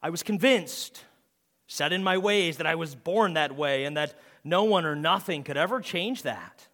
I 0.02 0.10
was 0.10 0.22
convinced, 0.22 1.04
set 1.66 1.92
in 1.92 2.02
my 2.02 2.18
ways, 2.18 2.56
that 2.58 2.66
I 2.66 2.74
was 2.74 2.94
born 2.94 3.34
that 3.34 3.56
way 3.56 3.84
and 3.84 3.96
that 3.96 4.14
no 4.44 4.64
one 4.64 4.84
or 4.84 4.94
nothing 4.94 5.42
could 5.42 5.56
ever 5.56 5.80
change 5.80 6.22
that. 6.22 6.68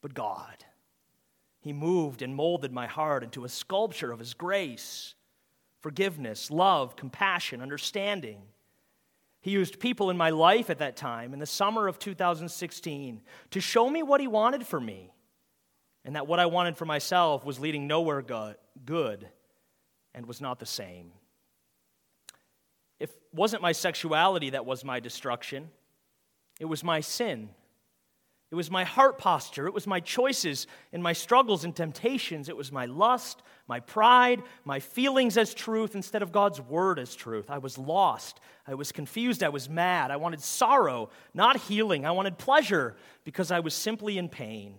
But 0.00 0.14
God, 0.14 0.64
He 1.60 1.72
moved 1.72 2.22
and 2.22 2.34
molded 2.34 2.72
my 2.72 2.86
heart 2.86 3.22
into 3.22 3.44
a 3.44 3.48
sculpture 3.48 4.12
of 4.12 4.18
His 4.18 4.34
grace, 4.34 5.14
forgiveness, 5.80 6.50
love, 6.50 6.96
compassion, 6.96 7.60
understanding. 7.60 8.42
He 9.40 9.50
used 9.50 9.80
people 9.80 10.10
in 10.10 10.16
my 10.16 10.30
life 10.30 10.70
at 10.70 10.78
that 10.78 10.96
time, 10.96 11.32
in 11.32 11.40
the 11.40 11.46
summer 11.46 11.88
of 11.88 11.98
2016, 11.98 13.22
to 13.50 13.60
show 13.60 13.90
me 13.90 14.02
what 14.02 14.20
He 14.20 14.28
wanted 14.28 14.66
for 14.66 14.80
me 14.80 15.12
and 16.04 16.16
that 16.16 16.26
what 16.26 16.40
I 16.40 16.46
wanted 16.46 16.76
for 16.76 16.84
myself 16.84 17.44
was 17.44 17.60
leading 17.60 17.86
nowhere 17.86 18.22
good 18.22 19.28
and 20.14 20.26
was 20.26 20.40
not 20.40 20.58
the 20.58 20.66
same. 20.66 21.12
It 22.98 23.10
wasn't 23.32 23.62
my 23.62 23.72
sexuality 23.72 24.50
that 24.50 24.66
was 24.66 24.84
my 24.84 25.00
destruction, 25.00 25.70
it 26.60 26.66
was 26.66 26.84
my 26.84 27.00
sin. 27.00 27.50
It 28.50 28.54
was 28.54 28.70
my 28.70 28.84
heart 28.84 29.16
posture. 29.16 29.66
It 29.66 29.72
was 29.72 29.86
my 29.86 30.00
choices 30.00 30.66
and 30.92 31.02
my 31.02 31.14
struggles 31.14 31.64
and 31.64 31.74
temptations. 31.74 32.50
It 32.50 32.56
was 32.56 32.70
my 32.70 32.84
lust, 32.84 33.42
my 33.66 33.80
pride, 33.80 34.42
my 34.66 34.78
feelings 34.78 35.38
as 35.38 35.54
truth 35.54 35.94
instead 35.94 36.20
of 36.20 36.32
God's 36.32 36.60
word 36.60 36.98
as 36.98 37.14
truth. 37.14 37.48
I 37.48 37.56
was 37.56 37.78
lost. 37.78 38.40
I 38.66 38.74
was 38.74 38.92
confused. 38.92 39.42
I 39.42 39.48
was 39.48 39.70
mad. 39.70 40.10
I 40.10 40.16
wanted 40.16 40.42
sorrow, 40.42 41.08
not 41.32 41.56
healing. 41.56 42.04
I 42.04 42.10
wanted 42.10 42.36
pleasure 42.36 42.94
because 43.24 43.50
I 43.50 43.60
was 43.60 43.72
simply 43.72 44.18
in 44.18 44.28
pain. 44.28 44.74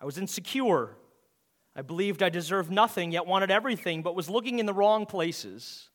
I 0.00 0.04
was 0.04 0.18
insecure. 0.18 0.90
I 1.74 1.82
believed 1.82 2.22
I 2.22 2.28
deserved 2.28 2.70
nothing, 2.70 3.12
yet 3.12 3.26
wanted 3.26 3.50
everything, 3.50 4.02
but 4.02 4.14
was 4.14 4.30
looking 4.30 4.58
in 4.58 4.66
the 4.66 4.74
wrong 4.74 5.06
places. 5.06 5.90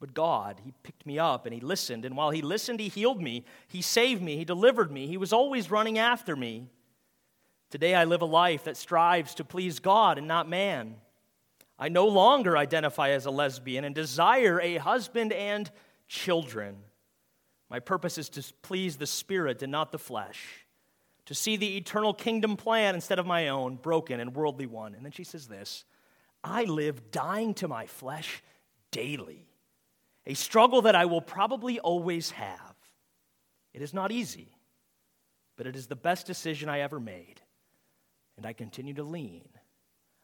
But 0.00 0.14
God, 0.14 0.60
He 0.64 0.72
picked 0.82 1.06
me 1.06 1.18
up 1.18 1.46
and 1.46 1.54
He 1.54 1.60
listened. 1.60 2.04
And 2.04 2.16
while 2.16 2.30
He 2.30 2.42
listened, 2.42 2.80
He 2.80 2.88
healed 2.88 3.20
me. 3.20 3.44
He 3.68 3.82
saved 3.82 4.22
me. 4.22 4.36
He 4.36 4.44
delivered 4.44 4.90
me. 4.90 5.06
He 5.06 5.16
was 5.16 5.32
always 5.32 5.70
running 5.70 5.98
after 5.98 6.34
me. 6.34 6.66
Today, 7.70 7.94
I 7.94 8.04
live 8.04 8.22
a 8.22 8.26
life 8.26 8.64
that 8.64 8.76
strives 8.76 9.34
to 9.36 9.44
please 9.44 9.78
God 9.78 10.18
and 10.18 10.26
not 10.26 10.48
man. 10.48 10.96
I 11.78 11.88
no 11.88 12.08
longer 12.08 12.56
identify 12.56 13.10
as 13.10 13.26
a 13.26 13.30
lesbian 13.30 13.84
and 13.84 13.94
desire 13.94 14.60
a 14.60 14.78
husband 14.78 15.32
and 15.32 15.70
children. 16.08 16.76
My 17.70 17.78
purpose 17.78 18.18
is 18.18 18.28
to 18.30 18.44
please 18.62 18.96
the 18.96 19.06
Spirit 19.06 19.62
and 19.62 19.70
not 19.70 19.92
the 19.92 19.98
flesh 19.98 20.59
to 21.30 21.34
see 21.36 21.56
the 21.56 21.76
eternal 21.76 22.12
kingdom 22.12 22.56
plan 22.56 22.96
instead 22.96 23.20
of 23.20 23.24
my 23.24 23.50
own, 23.50 23.76
broken 23.76 24.18
and 24.18 24.34
worldly 24.34 24.66
one. 24.66 24.96
And 24.96 25.04
then 25.04 25.12
she 25.12 25.22
says 25.22 25.46
this 25.46 25.84
I 26.42 26.64
live 26.64 27.12
dying 27.12 27.54
to 27.54 27.68
my 27.68 27.86
flesh 27.86 28.42
daily, 28.90 29.46
a 30.26 30.34
struggle 30.34 30.82
that 30.82 30.96
I 30.96 31.04
will 31.04 31.20
probably 31.20 31.78
always 31.78 32.32
have. 32.32 32.74
It 33.72 33.80
is 33.80 33.94
not 33.94 34.10
easy, 34.10 34.56
but 35.56 35.68
it 35.68 35.76
is 35.76 35.86
the 35.86 35.94
best 35.94 36.26
decision 36.26 36.68
I 36.68 36.80
ever 36.80 36.98
made, 36.98 37.40
and 38.36 38.44
I 38.44 38.52
continue 38.52 38.94
to 38.94 39.04
lean 39.04 39.48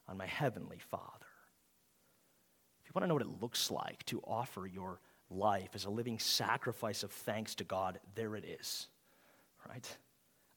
on 0.09 0.17
my 0.17 0.27
heavenly 0.27 0.81
Father. 0.91 1.05
If 2.83 2.89
you 2.89 2.93
want 2.97 3.05
to 3.05 3.07
know 3.07 3.15
what 3.15 3.23
it 3.23 3.41
looks 3.41 3.71
like 3.71 4.05
to 4.07 4.21
offer 4.27 4.67
your 4.67 4.99
life 5.31 5.71
as 5.75 5.85
a 5.85 5.91
living 5.91 6.19
sacrifice 6.19 7.05
of 7.05 7.13
thanks 7.13 7.55
to 7.55 7.65
God, 7.65 8.01
there 8.17 8.35
it 8.35 8.45
is, 8.45 8.89
right? 9.69 9.97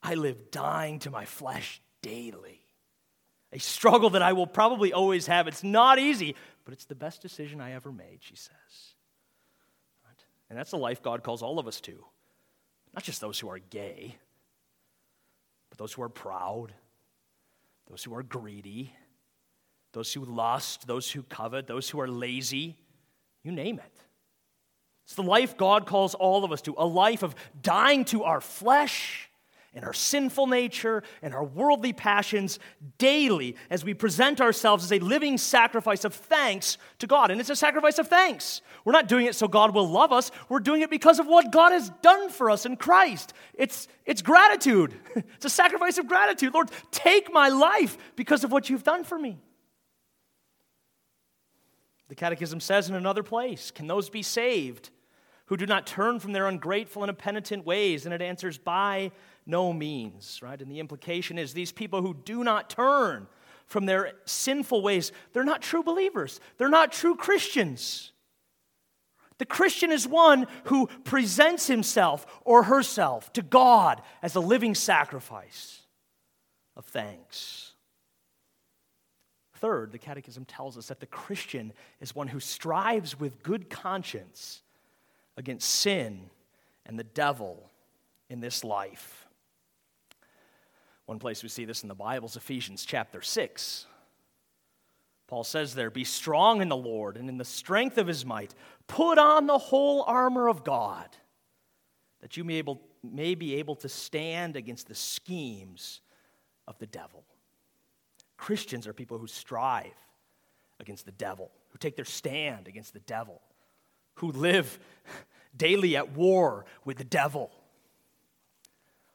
I 0.01 0.15
live 0.15 0.51
dying 0.51 0.99
to 0.99 1.11
my 1.11 1.25
flesh 1.25 1.81
daily. 2.01 2.61
A 3.51 3.59
struggle 3.59 4.11
that 4.11 4.21
I 4.21 4.33
will 4.33 4.47
probably 4.47 4.93
always 4.93 5.27
have. 5.27 5.47
It's 5.47 5.63
not 5.63 5.99
easy, 5.99 6.35
but 6.65 6.73
it's 6.73 6.85
the 6.85 6.95
best 6.95 7.21
decision 7.21 7.59
I 7.59 7.71
ever 7.71 7.91
made, 7.91 8.19
she 8.21 8.35
says. 8.35 8.95
Right? 10.05 10.23
And 10.49 10.57
that's 10.57 10.71
the 10.71 10.77
life 10.77 11.01
God 11.01 11.23
calls 11.23 11.41
all 11.41 11.59
of 11.59 11.67
us 11.67 11.81
to. 11.81 12.05
Not 12.93 13.03
just 13.03 13.21
those 13.21 13.39
who 13.39 13.49
are 13.49 13.59
gay, 13.59 14.15
but 15.69 15.77
those 15.77 15.93
who 15.93 16.01
are 16.03 16.09
proud, 16.09 16.73
those 17.89 18.03
who 18.03 18.15
are 18.15 18.23
greedy, 18.23 18.93
those 19.93 20.13
who 20.13 20.23
lust, 20.23 20.87
those 20.87 21.09
who 21.11 21.23
covet, 21.23 21.67
those 21.67 21.89
who 21.89 21.99
are 21.99 22.07
lazy. 22.07 22.77
You 23.43 23.51
name 23.51 23.79
it. 23.79 24.03
It's 25.05 25.15
the 25.15 25.23
life 25.23 25.57
God 25.57 25.87
calls 25.87 26.13
all 26.13 26.43
of 26.43 26.51
us 26.51 26.61
to 26.63 26.75
a 26.77 26.85
life 26.85 27.23
of 27.23 27.33
dying 27.59 28.05
to 28.05 28.23
our 28.23 28.41
flesh 28.41 29.28
and 29.73 29.85
our 29.85 29.93
sinful 29.93 30.47
nature 30.47 31.03
and 31.21 31.33
our 31.33 31.43
worldly 31.43 31.93
passions 31.93 32.59
daily 32.97 33.55
as 33.69 33.85
we 33.85 33.93
present 33.93 34.41
ourselves 34.41 34.83
as 34.83 34.91
a 34.91 34.99
living 34.99 35.37
sacrifice 35.37 36.03
of 36.05 36.13
thanks 36.13 36.77
to 36.97 37.07
God. 37.07 37.29
And 37.29 37.39
it's 37.39 37.49
a 37.49 37.55
sacrifice 37.55 37.99
of 37.99 38.07
thanks. 38.07 38.61
We're 38.83 38.93
not 38.93 39.07
doing 39.07 39.27
it 39.27 39.35
so 39.35 39.47
God 39.47 39.73
will 39.73 39.87
love 39.87 40.11
us, 40.11 40.31
we're 40.47 40.59
doing 40.59 40.81
it 40.81 40.89
because 40.89 41.19
of 41.19 41.27
what 41.27 41.51
God 41.51 41.71
has 41.71 41.89
done 42.01 42.29
for 42.29 42.49
us 42.49 42.65
in 42.65 42.77
Christ. 42.77 43.33
It's, 43.53 43.87
it's 44.05 44.21
gratitude, 44.21 44.93
it's 45.15 45.45
a 45.45 45.49
sacrifice 45.49 45.97
of 45.97 46.07
gratitude. 46.07 46.53
Lord, 46.53 46.71
take 46.91 47.31
my 47.31 47.49
life 47.49 47.97
because 48.15 48.43
of 48.43 48.51
what 48.51 48.69
you've 48.69 48.83
done 48.83 49.03
for 49.03 49.19
me. 49.19 49.37
The 52.07 52.15
Catechism 52.15 52.59
says 52.59 52.89
in 52.89 52.95
another 52.95 53.21
place, 53.21 53.69
Can 53.69 53.85
those 53.85 54.09
be 54.09 54.23
saved? 54.23 54.89
Who 55.45 55.57
do 55.57 55.65
not 55.65 55.87
turn 55.87 56.19
from 56.19 56.31
their 56.31 56.47
ungrateful 56.47 57.03
and 57.03 57.09
impenitent 57.09 57.65
ways? 57.65 58.05
And 58.05 58.13
it 58.13 58.21
answers, 58.21 58.57
By 58.57 59.11
no 59.45 59.73
means, 59.73 60.39
right? 60.41 60.61
And 60.61 60.71
the 60.71 60.79
implication 60.79 61.37
is 61.37 61.53
these 61.53 61.71
people 61.71 62.01
who 62.01 62.13
do 62.13 62.43
not 62.43 62.69
turn 62.69 63.27
from 63.65 63.85
their 63.85 64.13
sinful 64.25 64.81
ways, 64.81 65.11
they're 65.31 65.43
not 65.43 65.61
true 65.61 65.83
believers. 65.83 66.39
They're 66.57 66.69
not 66.69 66.91
true 66.91 67.15
Christians. 67.15 68.11
The 69.37 69.45
Christian 69.45 69.91
is 69.91 70.07
one 70.07 70.47
who 70.65 70.87
presents 71.03 71.67
himself 71.67 72.25
or 72.43 72.63
herself 72.63 73.31
to 73.33 73.41
God 73.41 74.01
as 74.21 74.35
a 74.35 74.39
living 74.39 74.75
sacrifice 74.75 75.81
of 76.75 76.85
thanks. 76.85 77.73
Third, 79.55 79.91
the 79.91 79.97
Catechism 79.97 80.45
tells 80.45 80.77
us 80.77 80.87
that 80.87 80.99
the 80.99 81.05
Christian 81.05 81.73
is 81.99 82.15
one 82.15 82.27
who 82.27 82.39
strives 82.39 83.19
with 83.19 83.43
good 83.43 83.69
conscience 83.69 84.61
against 85.37 85.69
sin 85.69 86.29
and 86.85 86.97
the 86.97 87.03
devil 87.03 87.69
in 88.29 88.39
this 88.39 88.63
life. 88.63 89.18
One 91.09 91.17
place 91.17 91.41
we 91.41 91.49
see 91.49 91.65
this 91.65 91.81
in 91.81 91.89
the 91.89 91.95
Bible 91.95 92.27
is 92.27 92.35
Ephesians 92.35 92.85
chapter 92.85 93.23
6. 93.23 93.87
Paul 95.25 95.43
says 95.43 95.73
there, 95.73 95.89
Be 95.89 96.03
strong 96.03 96.61
in 96.61 96.69
the 96.69 96.77
Lord 96.77 97.17
and 97.17 97.27
in 97.27 97.39
the 97.39 97.45
strength 97.45 97.97
of 97.97 98.05
his 98.05 98.27
might. 98.27 98.53
Put 98.85 99.17
on 99.17 99.47
the 99.47 99.57
whole 99.57 100.03
armor 100.03 100.47
of 100.47 100.63
God, 100.63 101.07
that 102.21 102.37
you 102.37 102.43
may, 102.43 102.57
able, 102.57 102.79
may 103.01 103.33
be 103.33 103.55
able 103.55 103.75
to 103.77 103.89
stand 103.89 104.55
against 104.55 104.87
the 104.87 104.93
schemes 104.93 106.01
of 106.67 106.77
the 106.77 106.85
devil. 106.85 107.23
Christians 108.37 108.85
are 108.85 108.93
people 108.93 109.17
who 109.17 109.25
strive 109.25 109.97
against 110.79 111.07
the 111.07 111.11
devil, 111.13 111.49
who 111.69 111.79
take 111.79 111.95
their 111.95 112.05
stand 112.05 112.67
against 112.67 112.93
the 112.93 112.99
devil, 112.99 113.41
who 114.17 114.31
live 114.31 114.77
daily 115.57 115.97
at 115.97 116.11
war 116.11 116.65
with 116.85 116.97
the 116.97 117.03
devil. 117.03 117.49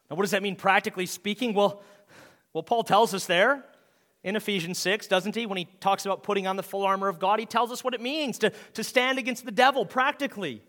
Now, 0.09 0.15
what 0.15 0.23
does 0.23 0.31
that 0.31 0.43
mean 0.43 0.55
practically 0.55 1.05
speaking? 1.05 1.53
Well, 1.53 1.81
well, 2.53 2.63
Paul 2.63 2.83
tells 2.83 3.13
us 3.13 3.25
there 3.25 3.65
in 4.23 4.35
Ephesians 4.35 4.79
6, 4.79 5.07
doesn't 5.07 5.35
he? 5.35 5.45
When 5.45 5.57
he 5.57 5.67
talks 5.79 6.05
about 6.05 6.23
putting 6.23 6.47
on 6.47 6.55
the 6.55 6.63
full 6.63 6.83
armor 6.83 7.09
of 7.09 7.19
God, 7.19 7.39
he 7.39 7.45
tells 7.45 7.71
us 7.71 7.83
what 7.83 7.93
it 7.93 8.01
means 8.01 8.37
to, 8.39 8.51
to 8.75 8.83
stand 8.83 9.19
against 9.19 9.45
the 9.45 9.51
devil 9.51 9.85
practically. 9.85 10.61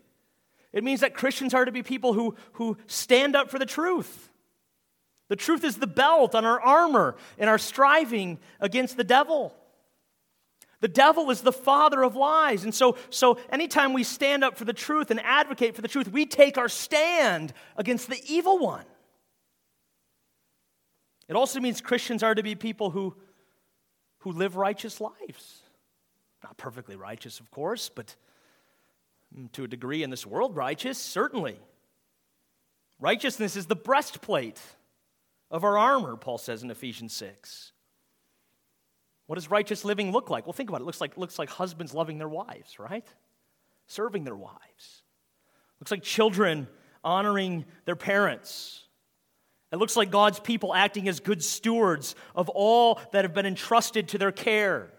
It 0.73 0.83
means 0.83 0.99
that 0.99 1.13
Christians 1.13 1.53
are 1.53 1.65
to 1.65 1.71
be 1.71 1.83
people 1.83 2.13
who, 2.13 2.35
who 2.53 2.77
stand 2.87 3.35
up 3.35 3.49
for 3.49 3.57
the 3.57 3.65
truth. 3.65 4.29
The 5.29 5.35
truth 5.35 5.63
is 5.63 5.77
the 5.77 5.87
belt 5.87 6.35
on 6.35 6.45
our 6.45 6.59
armor 6.59 7.15
in 7.37 7.47
our 7.47 7.57
striving 7.57 8.39
against 8.59 8.97
the 8.97 9.03
devil. 9.03 9.55
The 10.79 10.87
devil 10.87 11.31
is 11.31 11.41
the 11.41 11.51
father 11.51 12.03
of 12.03 12.15
lies. 12.15 12.63
And 12.63 12.75
so, 12.75 12.97
so 13.09 13.39
anytime 13.49 13.93
we 13.93 14.03
stand 14.03 14.43
up 14.43 14.57
for 14.57 14.65
the 14.65 14.73
truth 14.73 15.09
and 15.09 15.19
advocate 15.21 15.75
for 15.75 15.81
the 15.81 15.87
truth, 15.87 16.09
we 16.11 16.25
take 16.25 16.57
our 16.57 16.69
stand 16.69 17.53
against 17.77 18.09
the 18.09 18.21
evil 18.27 18.59
one. 18.59 18.85
It 21.27 21.35
also 21.35 21.59
means 21.59 21.81
Christians 21.81 22.23
are 22.23 22.33
to 22.33 22.43
be 22.43 22.55
people 22.55 22.89
who, 22.89 23.15
who 24.19 24.31
live 24.31 24.55
righteous 24.55 25.01
lives. 25.01 25.61
Not 26.43 26.57
perfectly 26.57 26.95
righteous, 26.95 27.39
of 27.39 27.51
course, 27.51 27.89
but 27.89 28.15
mm, 29.37 29.51
to 29.53 29.63
a 29.63 29.67
degree 29.67 30.03
in 30.03 30.09
this 30.09 30.25
world, 30.25 30.55
righteous, 30.55 30.97
certainly. 30.97 31.59
Righteousness 32.99 33.55
is 33.55 33.65
the 33.65 33.75
breastplate 33.75 34.61
of 35.51 35.63
our 35.63 35.77
armor, 35.77 36.15
Paul 36.15 36.37
says 36.37 36.63
in 36.63 36.71
Ephesians 36.71 37.13
6. 37.13 37.71
What 39.27 39.35
does 39.35 39.51
righteous 39.51 39.83
living 39.83 40.11
look 40.11 40.29
like? 40.29 40.45
Well, 40.45 40.53
think 40.53 40.69
about 40.69 40.81
it. 40.81 40.83
It 40.83 40.85
looks 40.85 41.01
like, 41.01 41.17
looks 41.17 41.37
like 41.37 41.49
husbands 41.49 41.93
loving 41.93 42.17
their 42.17 42.29
wives, 42.29 42.79
right? 42.79 43.05
Serving 43.87 44.23
their 44.23 44.35
wives. 44.35 45.03
Looks 45.79 45.91
like 45.91 46.01
children 46.01 46.67
honoring 47.03 47.65
their 47.85 47.95
parents. 47.95 48.86
It 49.71 49.77
looks 49.77 49.97
like 49.97 50.11
God's 50.11 50.39
people 50.39 50.73
acting 50.73 51.09
as 51.09 51.19
good 51.19 51.43
stewards 51.43 52.15
of 52.35 52.49
all 52.49 53.01
that 53.11 53.25
have 53.25 53.33
been 53.33 53.45
entrusted 53.45 54.09
to 54.09 54.17
their 54.17 54.31
care. 54.31 54.89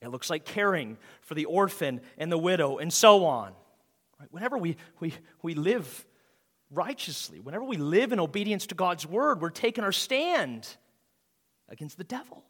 It 0.00 0.08
looks 0.08 0.30
like 0.30 0.44
caring 0.44 0.98
for 1.22 1.34
the 1.34 1.44
orphan 1.46 2.00
and 2.18 2.30
the 2.30 2.38
widow 2.38 2.78
and 2.78 2.92
so 2.92 3.24
on. 3.26 3.52
Right? 4.18 4.28
Whenever 4.30 4.58
we, 4.58 4.76
we, 5.00 5.14
we 5.42 5.54
live 5.54 6.06
righteously, 6.70 7.40
whenever 7.40 7.64
we 7.64 7.76
live 7.76 8.12
in 8.12 8.20
obedience 8.20 8.66
to 8.68 8.74
God's 8.74 9.06
word, 9.06 9.40
we're 9.40 9.50
taking 9.50 9.84
our 9.84 9.92
stand 9.92 10.66
against 11.68 11.98
the 11.98 12.04
devil. 12.04 12.42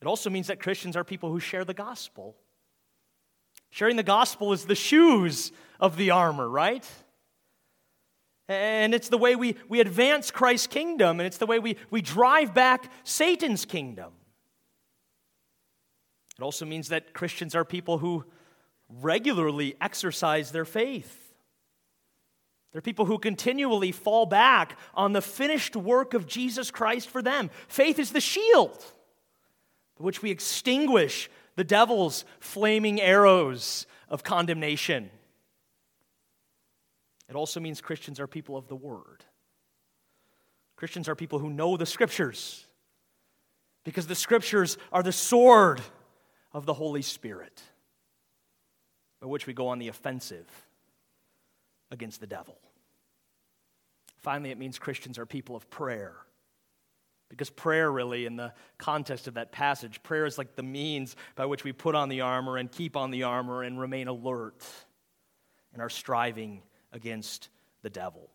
It 0.00 0.06
also 0.06 0.30
means 0.30 0.46
that 0.46 0.60
Christians 0.60 0.96
are 0.96 1.04
people 1.04 1.30
who 1.30 1.40
share 1.40 1.64
the 1.64 1.74
gospel. 1.74 2.36
Sharing 3.70 3.96
the 3.96 4.02
gospel 4.02 4.52
is 4.52 4.64
the 4.64 4.74
shoes 4.74 5.52
of 5.78 5.96
the 5.96 6.10
armor, 6.10 6.48
right? 6.48 6.88
And 8.50 8.96
it's 8.96 9.08
the 9.08 9.16
way 9.16 9.36
we, 9.36 9.54
we 9.68 9.78
advance 9.78 10.32
Christ's 10.32 10.66
kingdom, 10.66 11.20
and 11.20 11.26
it's 11.28 11.38
the 11.38 11.46
way 11.46 11.60
we, 11.60 11.76
we 11.88 12.02
drive 12.02 12.52
back 12.52 12.90
Satan's 13.04 13.64
kingdom. 13.64 14.12
It 16.36 16.42
also 16.42 16.66
means 16.66 16.88
that 16.88 17.14
Christians 17.14 17.54
are 17.54 17.64
people 17.64 17.98
who 17.98 18.24
regularly 18.88 19.76
exercise 19.80 20.50
their 20.50 20.64
faith. 20.64 21.32
They're 22.72 22.82
people 22.82 23.04
who 23.04 23.18
continually 23.18 23.92
fall 23.92 24.26
back 24.26 24.76
on 24.94 25.12
the 25.12 25.22
finished 25.22 25.76
work 25.76 26.12
of 26.12 26.26
Jesus 26.26 26.72
Christ 26.72 27.08
for 27.08 27.22
them. 27.22 27.50
Faith 27.68 28.00
is 28.00 28.10
the 28.10 28.20
shield 28.20 28.84
by 29.96 30.04
which 30.04 30.22
we 30.22 30.32
extinguish 30.32 31.30
the 31.54 31.62
devil's 31.62 32.24
flaming 32.40 33.00
arrows 33.00 33.86
of 34.08 34.24
condemnation. 34.24 35.10
It 37.30 37.36
also 37.36 37.60
means 37.60 37.80
Christians 37.80 38.18
are 38.18 38.26
people 38.26 38.56
of 38.56 38.66
the 38.66 38.74
Word. 38.74 39.24
Christians 40.74 41.08
are 41.08 41.14
people 41.14 41.38
who 41.38 41.48
know 41.48 41.76
the 41.76 41.86
Scriptures 41.86 42.66
because 43.84 44.08
the 44.08 44.16
Scriptures 44.16 44.76
are 44.92 45.04
the 45.04 45.12
sword 45.12 45.80
of 46.52 46.66
the 46.66 46.74
Holy 46.74 47.02
Spirit 47.02 47.62
by 49.20 49.28
which 49.28 49.46
we 49.46 49.52
go 49.52 49.68
on 49.68 49.78
the 49.78 49.86
offensive 49.86 50.48
against 51.92 52.20
the 52.20 52.26
devil. 52.26 52.58
Finally, 54.18 54.50
it 54.50 54.58
means 54.58 54.78
Christians 54.78 55.16
are 55.16 55.26
people 55.26 55.54
of 55.54 55.70
prayer. 55.70 56.16
Because 57.28 57.48
prayer, 57.48 57.92
really, 57.92 58.26
in 58.26 58.34
the 58.34 58.52
context 58.76 59.28
of 59.28 59.34
that 59.34 59.52
passage, 59.52 60.02
prayer 60.02 60.26
is 60.26 60.36
like 60.36 60.56
the 60.56 60.64
means 60.64 61.14
by 61.36 61.46
which 61.46 61.62
we 61.62 61.72
put 61.72 61.94
on 61.94 62.08
the 62.08 62.22
armor 62.22 62.56
and 62.56 62.72
keep 62.72 62.96
on 62.96 63.12
the 63.12 63.22
armor 63.22 63.62
and 63.62 63.78
remain 63.78 64.08
alert 64.08 64.66
in 65.72 65.80
our 65.80 65.88
striving 65.88 66.62
against 66.92 67.48
the 67.82 67.90
devil. 67.90 68.30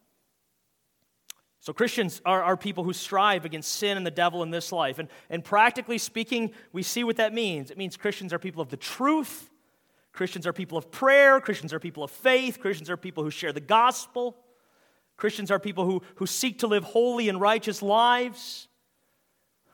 So, 1.59 1.73
Christians 1.73 2.21
are, 2.25 2.43
are 2.43 2.55
people 2.55 2.83
who 2.83 2.93
strive 2.93 3.43
against 3.43 3.71
sin 3.71 3.97
and 3.97 4.05
the 4.05 4.11
devil 4.11 4.43
in 4.43 4.51
this 4.51 4.71
life. 4.71 4.99
And, 4.99 5.09
and 5.31 5.43
practically 5.43 5.97
speaking, 5.97 6.51
we 6.71 6.83
see 6.83 7.03
what 7.03 7.17
that 7.17 7.33
means. 7.33 7.71
It 7.71 7.77
means 7.77 7.97
Christians 7.97 8.33
are 8.33 8.39
people 8.39 8.61
of 8.61 8.69
the 8.69 8.77
truth, 8.77 9.49
Christians 10.13 10.45
are 10.45 10.53
people 10.53 10.77
of 10.77 10.91
prayer, 10.91 11.41
Christians 11.41 11.73
are 11.73 11.79
people 11.79 12.03
of 12.03 12.11
faith, 12.11 12.59
Christians 12.59 12.89
are 12.89 12.97
people 12.97 13.23
who 13.23 13.31
share 13.31 13.51
the 13.51 13.59
gospel, 13.59 14.37
Christians 15.17 15.49
are 15.49 15.59
people 15.59 15.85
who, 15.85 16.03
who 16.15 16.27
seek 16.27 16.59
to 16.59 16.67
live 16.67 16.83
holy 16.83 17.29
and 17.29 17.41
righteous 17.41 17.81
lives. 17.81 18.67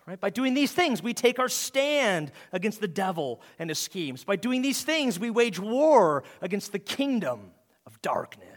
Right? 0.07 0.19
By 0.19 0.29
doing 0.29 0.53
these 0.53 0.71
things, 0.71 1.03
we 1.03 1.13
take 1.13 1.39
our 1.39 1.49
stand 1.49 2.31
against 2.51 2.81
the 2.81 2.87
devil 2.87 3.41
and 3.59 3.69
his 3.69 3.79
schemes. 3.79 4.23
By 4.23 4.35
doing 4.35 4.61
these 4.61 4.83
things, 4.83 5.19
we 5.19 5.29
wage 5.29 5.59
war 5.59 6.23
against 6.41 6.71
the 6.71 6.79
kingdom 6.79 7.51
of 7.85 8.01
darkness. 8.01 8.50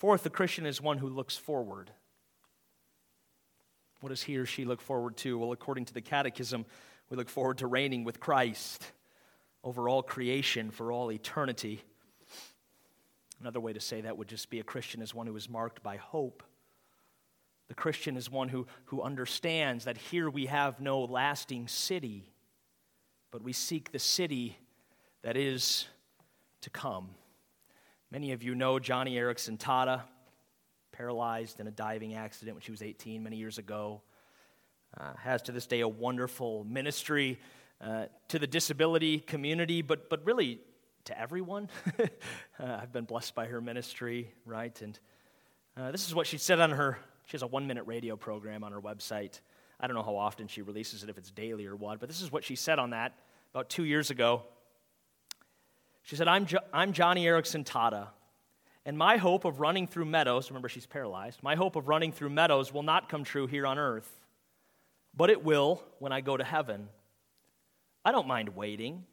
Fourth, 0.00 0.22
the 0.22 0.30
Christian 0.30 0.64
is 0.64 0.80
one 0.80 0.96
who 0.96 1.10
looks 1.10 1.36
forward. 1.36 1.90
What 4.00 4.08
does 4.08 4.22
he 4.22 4.38
or 4.38 4.46
she 4.46 4.64
look 4.64 4.80
forward 4.80 5.18
to? 5.18 5.38
Well, 5.38 5.52
according 5.52 5.84
to 5.84 5.92
the 5.92 6.00
Catechism, 6.00 6.64
we 7.10 7.18
look 7.18 7.28
forward 7.28 7.58
to 7.58 7.66
reigning 7.66 8.04
with 8.04 8.18
Christ 8.18 8.92
over 9.62 9.90
all 9.90 10.02
creation 10.02 10.70
for 10.70 10.90
all 10.90 11.12
eternity. 11.12 11.82
Another 13.42 13.60
way 13.60 13.74
to 13.74 13.80
say 13.80 14.00
that 14.00 14.16
would 14.16 14.26
just 14.26 14.48
be 14.48 14.58
a 14.58 14.64
Christian 14.64 15.02
is 15.02 15.14
one 15.14 15.26
who 15.26 15.36
is 15.36 15.50
marked 15.50 15.82
by 15.82 15.98
hope. 15.98 16.42
The 17.68 17.74
Christian 17.74 18.16
is 18.16 18.30
one 18.30 18.48
who, 18.48 18.66
who 18.86 19.02
understands 19.02 19.84
that 19.84 19.98
here 19.98 20.30
we 20.30 20.46
have 20.46 20.80
no 20.80 21.02
lasting 21.02 21.68
city, 21.68 22.32
but 23.30 23.42
we 23.42 23.52
seek 23.52 23.92
the 23.92 23.98
city 23.98 24.56
that 25.20 25.36
is 25.36 25.88
to 26.62 26.70
come. 26.70 27.10
Many 28.12 28.32
of 28.32 28.42
you 28.42 28.56
know 28.56 28.80
Joni 28.80 29.12
Eareckson 29.12 29.56
Tada, 29.56 30.02
paralyzed 30.90 31.60
in 31.60 31.68
a 31.68 31.70
diving 31.70 32.14
accident 32.14 32.56
when 32.56 32.60
she 32.60 32.72
was 32.72 32.82
18 32.82 33.22
many 33.22 33.36
years 33.36 33.56
ago. 33.56 34.02
Uh, 34.98 35.12
has 35.16 35.42
to 35.42 35.52
this 35.52 35.68
day 35.68 35.78
a 35.78 35.86
wonderful 35.86 36.64
ministry 36.64 37.38
uh, 37.80 38.06
to 38.26 38.40
the 38.40 38.48
disability 38.48 39.20
community, 39.20 39.80
but, 39.80 40.10
but 40.10 40.26
really 40.26 40.58
to 41.04 41.16
everyone. 41.16 41.68
uh, 42.00 42.06
I've 42.58 42.92
been 42.92 43.04
blessed 43.04 43.36
by 43.36 43.46
her 43.46 43.60
ministry, 43.60 44.34
right? 44.44 44.82
And 44.82 44.98
uh, 45.76 45.92
this 45.92 46.08
is 46.08 46.12
what 46.12 46.26
she 46.26 46.36
said 46.36 46.58
on 46.58 46.72
her, 46.72 46.98
she 47.26 47.32
has 47.34 47.42
a 47.42 47.46
one 47.46 47.68
minute 47.68 47.84
radio 47.84 48.16
program 48.16 48.64
on 48.64 48.72
her 48.72 48.80
website. 48.80 49.38
I 49.78 49.86
don't 49.86 49.94
know 49.94 50.02
how 50.02 50.16
often 50.16 50.48
she 50.48 50.62
releases 50.62 51.04
it, 51.04 51.10
if 51.10 51.16
it's 51.16 51.30
daily 51.30 51.64
or 51.64 51.76
what, 51.76 52.00
but 52.00 52.08
this 52.08 52.20
is 52.20 52.32
what 52.32 52.42
she 52.42 52.56
said 52.56 52.80
on 52.80 52.90
that 52.90 53.14
about 53.54 53.70
two 53.70 53.84
years 53.84 54.10
ago. 54.10 54.42
She 56.02 56.16
said, 56.16 56.28
I'm, 56.28 56.46
jo- 56.46 56.58
I'm 56.72 56.92
Joni 56.92 57.22
Eareckson 57.22 57.64
Tada, 57.64 58.08
and 58.84 58.96
my 58.96 59.16
hope 59.16 59.44
of 59.44 59.60
running 59.60 59.86
through 59.86 60.06
meadows, 60.06 60.50
remember 60.50 60.68
she's 60.68 60.86
paralyzed, 60.86 61.42
my 61.42 61.54
hope 61.54 61.76
of 61.76 61.88
running 61.88 62.12
through 62.12 62.30
meadows 62.30 62.72
will 62.72 62.82
not 62.82 63.08
come 63.08 63.24
true 63.24 63.46
here 63.46 63.66
on 63.66 63.78
earth, 63.78 64.20
but 65.14 65.30
it 65.30 65.44
will 65.44 65.82
when 65.98 66.12
I 66.12 66.20
go 66.20 66.36
to 66.36 66.44
heaven. 66.44 66.88
I 68.04 68.12
don't 68.12 68.26
mind 68.26 68.56
waiting. 68.56 69.04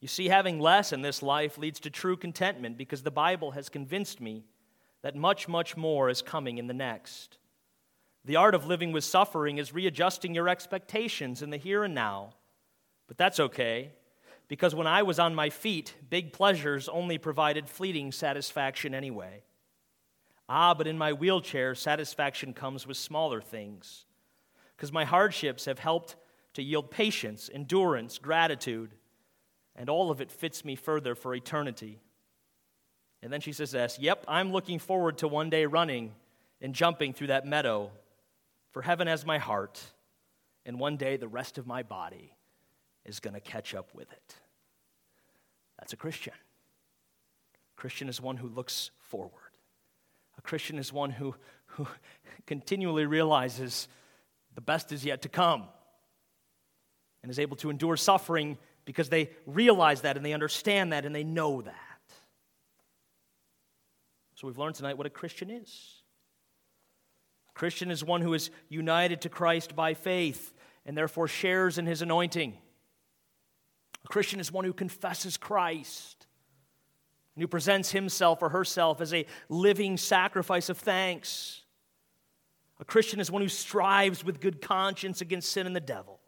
You 0.00 0.08
see, 0.08 0.28
having 0.28 0.60
less 0.60 0.92
in 0.92 1.00
this 1.00 1.22
life 1.22 1.56
leads 1.56 1.80
to 1.80 1.90
true 1.90 2.16
contentment 2.16 2.76
because 2.76 3.02
the 3.02 3.10
Bible 3.10 3.52
has 3.52 3.68
convinced 3.68 4.20
me 4.20 4.44
that 5.02 5.16
much, 5.16 5.48
much 5.48 5.76
more 5.76 6.10
is 6.10 6.20
coming 6.20 6.58
in 6.58 6.66
the 6.66 6.74
next. 6.74 7.38
The 8.24 8.36
art 8.36 8.54
of 8.54 8.66
living 8.66 8.92
with 8.92 9.04
suffering 9.04 9.58
is 9.58 9.72
readjusting 9.72 10.34
your 10.34 10.48
expectations 10.48 11.42
in 11.42 11.50
the 11.50 11.56
here 11.56 11.84
and 11.84 11.94
now, 11.94 12.34
but 13.06 13.16
that's 13.16 13.40
okay 13.40 13.92
because 14.48 14.74
when 14.74 14.86
I 14.86 15.02
was 15.02 15.18
on 15.18 15.34
my 15.34 15.50
feet, 15.50 15.94
big 16.08 16.32
pleasures 16.32 16.88
only 16.88 17.18
provided 17.18 17.68
fleeting 17.68 18.12
satisfaction 18.12 18.94
anyway. 18.94 19.42
Ah, 20.48 20.74
but 20.74 20.86
in 20.86 20.96
my 20.96 21.12
wheelchair, 21.12 21.74
satisfaction 21.74 22.54
comes 22.54 22.86
with 22.86 22.96
smaller 22.96 23.40
things. 23.40 24.04
because 24.76 24.92
my 24.92 25.04
hardships 25.04 25.64
have 25.64 25.78
helped 25.78 26.16
to 26.52 26.62
yield 26.62 26.90
patience, 26.90 27.48
endurance, 27.52 28.18
gratitude, 28.18 28.94
and 29.74 29.88
all 29.88 30.10
of 30.10 30.20
it 30.20 30.30
fits 30.30 30.64
me 30.64 30.76
further 30.76 31.14
for 31.14 31.34
eternity. 31.34 31.98
And 33.22 33.32
then 33.32 33.40
she 33.40 33.52
says 33.52 33.72
this 33.72 33.98
Yep, 33.98 34.24
I'm 34.28 34.52
looking 34.52 34.78
forward 34.78 35.18
to 35.18 35.28
one 35.28 35.50
day 35.50 35.66
running 35.66 36.14
and 36.60 36.74
jumping 36.74 37.12
through 37.14 37.28
that 37.28 37.46
meadow, 37.46 37.90
for 38.70 38.82
heaven 38.82 39.06
has 39.06 39.24
my 39.26 39.38
heart, 39.38 39.82
and 40.64 40.78
one 40.78 40.96
day 40.96 41.16
the 41.16 41.28
rest 41.28 41.58
of 41.58 41.66
my 41.66 41.82
body 41.82 42.35
is 43.06 43.20
going 43.20 43.34
to 43.34 43.40
catch 43.40 43.74
up 43.74 43.94
with 43.94 44.10
it. 44.12 44.34
That's 45.78 45.92
a 45.92 45.96
Christian. 45.96 46.34
Christian 47.76 48.08
is 48.08 48.20
one 48.20 48.36
who 48.36 48.48
looks 48.48 48.90
forward. 48.98 49.32
A 50.38 50.42
Christian 50.42 50.78
is 50.78 50.92
one 50.92 51.10
who, 51.10 51.34
who 51.66 51.86
continually 52.46 53.06
realizes 53.06 53.88
the 54.54 54.60
best 54.60 54.92
is 54.92 55.04
yet 55.04 55.22
to 55.22 55.28
come 55.28 55.64
and 57.22 57.30
is 57.30 57.38
able 57.38 57.56
to 57.58 57.70
endure 57.70 57.96
suffering 57.96 58.58
because 58.84 59.08
they 59.08 59.30
realize 59.46 60.02
that 60.02 60.16
and 60.16 60.24
they 60.24 60.32
understand 60.32 60.92
that 60.92 61.04
and 61.04 61.14
they 61.14 61.24
know 61.24 61.62
that. 61.62 61.74
So 64.34 64.46
we've 64.46 64.58
learned 64.58 64.74
tonight 64.74 64.98
what 64.98 65.06
a 65.06 65.10
Christian 65.10 65.50
is. 65.50 66.02
A 67.50 67.58
Christian 67.58 67.90
is 67.90 68.04
one 68.04 68.20
who 68.20 68.34
is 68.34 68.50
united 68.68 69.22
to 69.22 69.28
Christ 69.28 69.74
by 69.74 69.94
faith 69.94 70.52
and 70.84 70.96
therefore 70.96 71.26
shares 71.26 71.78
in 71.78 71.86
his 71.86 72.02
anointing. 72.02 72.54
A 74.06 74.08
Christian 74.08 74.38
is 74.38 74.52
one 74.52 74.64
who 74.64 74.72
confesses 74.72 75.36
Christ 75.36 76.28
and 77.34 77.42
who 77.42 77.48
presents 77.48 77.90
himself 77.90 78.40
or 78.40 78.50
herself 78.50 79.00
as 79.00 79.12
a 79.12 79.26
living 79.48 79.96
sacrifice 79.96 80.68
of 80.68 80.78
thanks. 80.78 81.62
A 82.78 82.84
Christian 82.84 83.18
is 83.18 83.32
one 83.32 83.42
who 83.42 83.48
strives 83.48 84.24
with 84.24 84.40
good 84.40 84.62
conscience 84.62 85.22
against 85.22 85.50
sin 85.50 85.66
and 85.66 85.74
the 85.74 85.80
devil 85.80 86.20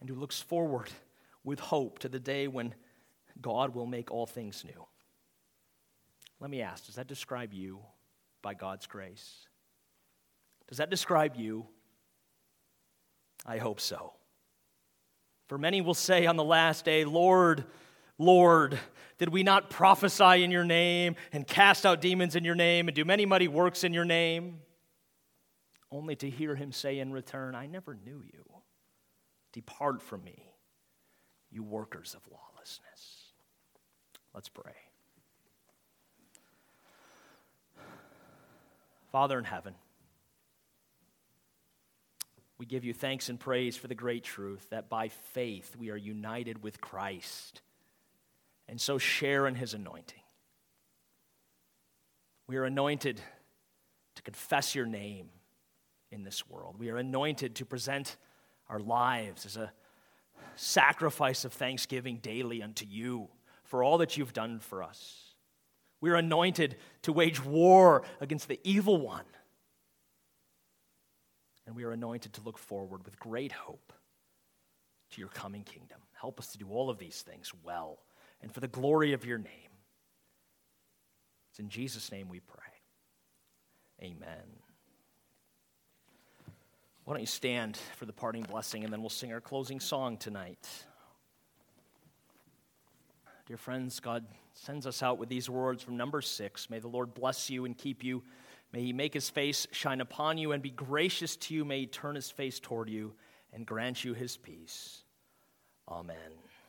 and 0.00 0.08
who 0.08 0.16
looks 0.16 0.40
forward 0.40 0.90
with 1.44 1.60
hope 1.60 2.00
to 2.00 2.08
the 2.08 2.18
day 2.18 2.48
when 2.48 2.74
God 3.40 3.72
will 3.72 3.86
make 3.86 4.10
all 4.10 4.26
things 4.26 4.64
new. 4.64 4.84
Let 6.40 6.50
me 6.50 6.60
ask 6.60 6.86
does 6.86 6.96
that 6.96 7.06
describe 7.06 7.52
you 7.52 7.78
by 8.42 8.54
God's 8.54 8.88
grace? 8.88 9.46
Does 10.66 10.78
that 10.78 10.90
describe 10.90 11.36
you? 11.36 11.66
I 13.46 13.58
hope 13.58 13.78
so. 13.78 14.17
For 15.48 15.58
many 15.58 15.80
will 15.80 15.94
say 15.94 16.26
on 16.26 16.36
the 16.36 16.44
last 16.44 16.84
day, 16.84 17.04
Lord, 17.04 17.64
Lord, 18.18 18.78
did 19.16 19.30
we 19.30 19.42
not 19.42 19.70
prophesy 19.70 20.44
in 20.44 20.50
your 20.50 20.64
name 20.64 21.16
and 21.32 21.46
cast 21.46 21.86
out 21.86 22.00
demons 22.00 22.36
in 22.36 22.44
your 22.44 22.54
name 22.54 22.88
and 22.88 22.94
do 22.94 23.04
many 23.04 23.26
mighty 23.26 23.48
works 23.48 23.82
in 23.82 23.94
your 23.94 24.04
name? 24.04 24.60
Only 25.90 26.16
to 26.16 26.28
hear 26.28 26.54
him 26.54 26.70
say 26.70 26.98
in 26.98 27.12
return, 27.12 27.54
I 27.54 27.66
never 27.66 27.98
knew 28.04 28.22
you. 28.22 28.44
Depart 29.52 30.02
from 30.02 30.22
me, 30.22 30.44
you 31.50 31.62
workers 31.62 32.14
of 32.14 32.20
lawlessness. 32.30 33.32
Let's 34.34 34.50
pray. 34.50 34.74
Father 39.10 39.38
in 39.38 39.44
heaven, 39.44 39.74
we 42.58 42.66
give 42.66 42.84
you 42.84 42.92
thanks 42.92 43.28
and 43.28 43.38
praise 43.38 43.76
for 43.76 43.86
the 43.86 43.94
great 43.94 44.24
truth 44.24 44.68
that 44.70 44.88
by 44.88 45.08
faith 45.08 45.76
we 45.78 45.90
are 45.90 45.96
united 45.96 46.62
with 46.62 46.80
Christ 46.80 47.62
and 48.68 48.80
so 48.80 48.98
share 48.98 49.46
in 49.46 49.54
his 49.54 49.74
anointing. 49.74 50.20
We 52.48 52.56
are 52.56 52.64
anointed 52.64 53.20
to 54.16 54.22
confess 54.22 54.74
your 54.74 54.86
name 54.86 55.28
in 56.10 56.24
this 56.24 56.48
world. 56.48 56.76
We 56.78 56.90
are 56.90 56.96
anointed 56.96 57.54
to 57.56 57.64
present 57.64 58.16
our 58.68 58.80
lives 58.80 59.46
as 59.46 59.56
a 59.56 59.72
sacrifice 60.56 61.44
of 61.44 61.52
thanksgiving 61.52 62.16
daily 62.16 62.62
unto 62.62 62.84
you 62.84 63.28
for 63.62 63.84
all 63.84 63.98
that 63.98 64.16
you've 64.16 64.32
done 64.32 64.58
for 64.58 64.82
us. 64.82 65.34
We 66.00 66.10
are 66.10 66.16
anointed 66.16 66.76
to 67.02 67.12
wage 67.12 67.42
war 67.44 68.02
against 68.20 68.48
the 68.48 68.60
evil 68.64 69.00
one 69.00 69.24
and 71.68 71.76
we 71.76 71.84
are 71.84 71.92
anointed 71.92 72.32
to 72.32 72.40
look 72.40 72.56
forward 72.56 73.04
with 73.04 73.20
great 73.20 73.52
hope 73.52 73.92
to 75.10 75.20
your 75.20 75.28
coming 75.28 75.62
kingdom. 75.62 75.98
Help 76.18 76.40
us 76.40 76.52
to 76.52 76.58
do 76.58 76.66
all 76.70 76.88
of 76.88 76.98
these 76.98 77.20
things 77.20 77.52
well 77.62 77.98
and 78.40 78.50
for 78.50 78.60
the 78.60 78.68
glory 78.68 79.12
of 79.12 79.26
your 79.26 79.36
name. 79.36 79.52
It's 81.50 81.58
in 81.58 81.68
Jesus' 81.68 82.10
name 82.10 82.30
we 82.30 82.40
pray. 82.40 82.64
Amen. 84.02 84.46
Why 87.04 87.14
don't 87.14 87.20
you 87.20 87.26
stand 87.26 87.78
for 87.96 88.06
the 88.06 88.14
parting 88.14 88.44
blessing 88.44 88.82
and 88.82 88.90
then 88.90 89.00
we'll 89.02 89.10
sing 89.10 89.30
our 89.34 89.40
closing 89.40 89.78
song 89.78 90.16
tonight. 90.16 90.66
Dear 93.46 93.58
friends, 93.58 94.00
God 94.00 94.24
sends 94.54 94.86
us 94.86 95.02
out 95.02 95.18
with 95.18 95.28
these 95.28 95.50
words 95.50 95.82
from 95.82 95.98
number 95.98 96.22
six. 96.22 96.70
May 96.70 96.78
the 96.78 96.88
Lord 96.88 97.12
bless 97.12 97.50
you 97.50 97.66
and 97.66 97.76
keep 97.76 98.02
you. 98.02 98.22
May 98.72 98.82
he 98.82 98.92
make 98.92 99.14
his 99.14 99.30
face 99.30 99.66
shine 99.72 100.00
upon 100.00 100.38
you 100.38 100.52
and 100.52 100.62
be 100.62 100.70
gracious 100.70 101.36
to 101.36 101.54
you. 101.54 101.64
May 101.64 101.80
he 101.80 101.86
turn 101.86 102.14
his 102.14 102.30
face 102.30 102.60
toward 102.60 102.88
you 102.90 103.14
and 103.52 103.66
grant 103.66 104.04
you 104.04 104.14
his 104.14 104.36
peace. 104.36 105.02
Amen. 105.88 106.16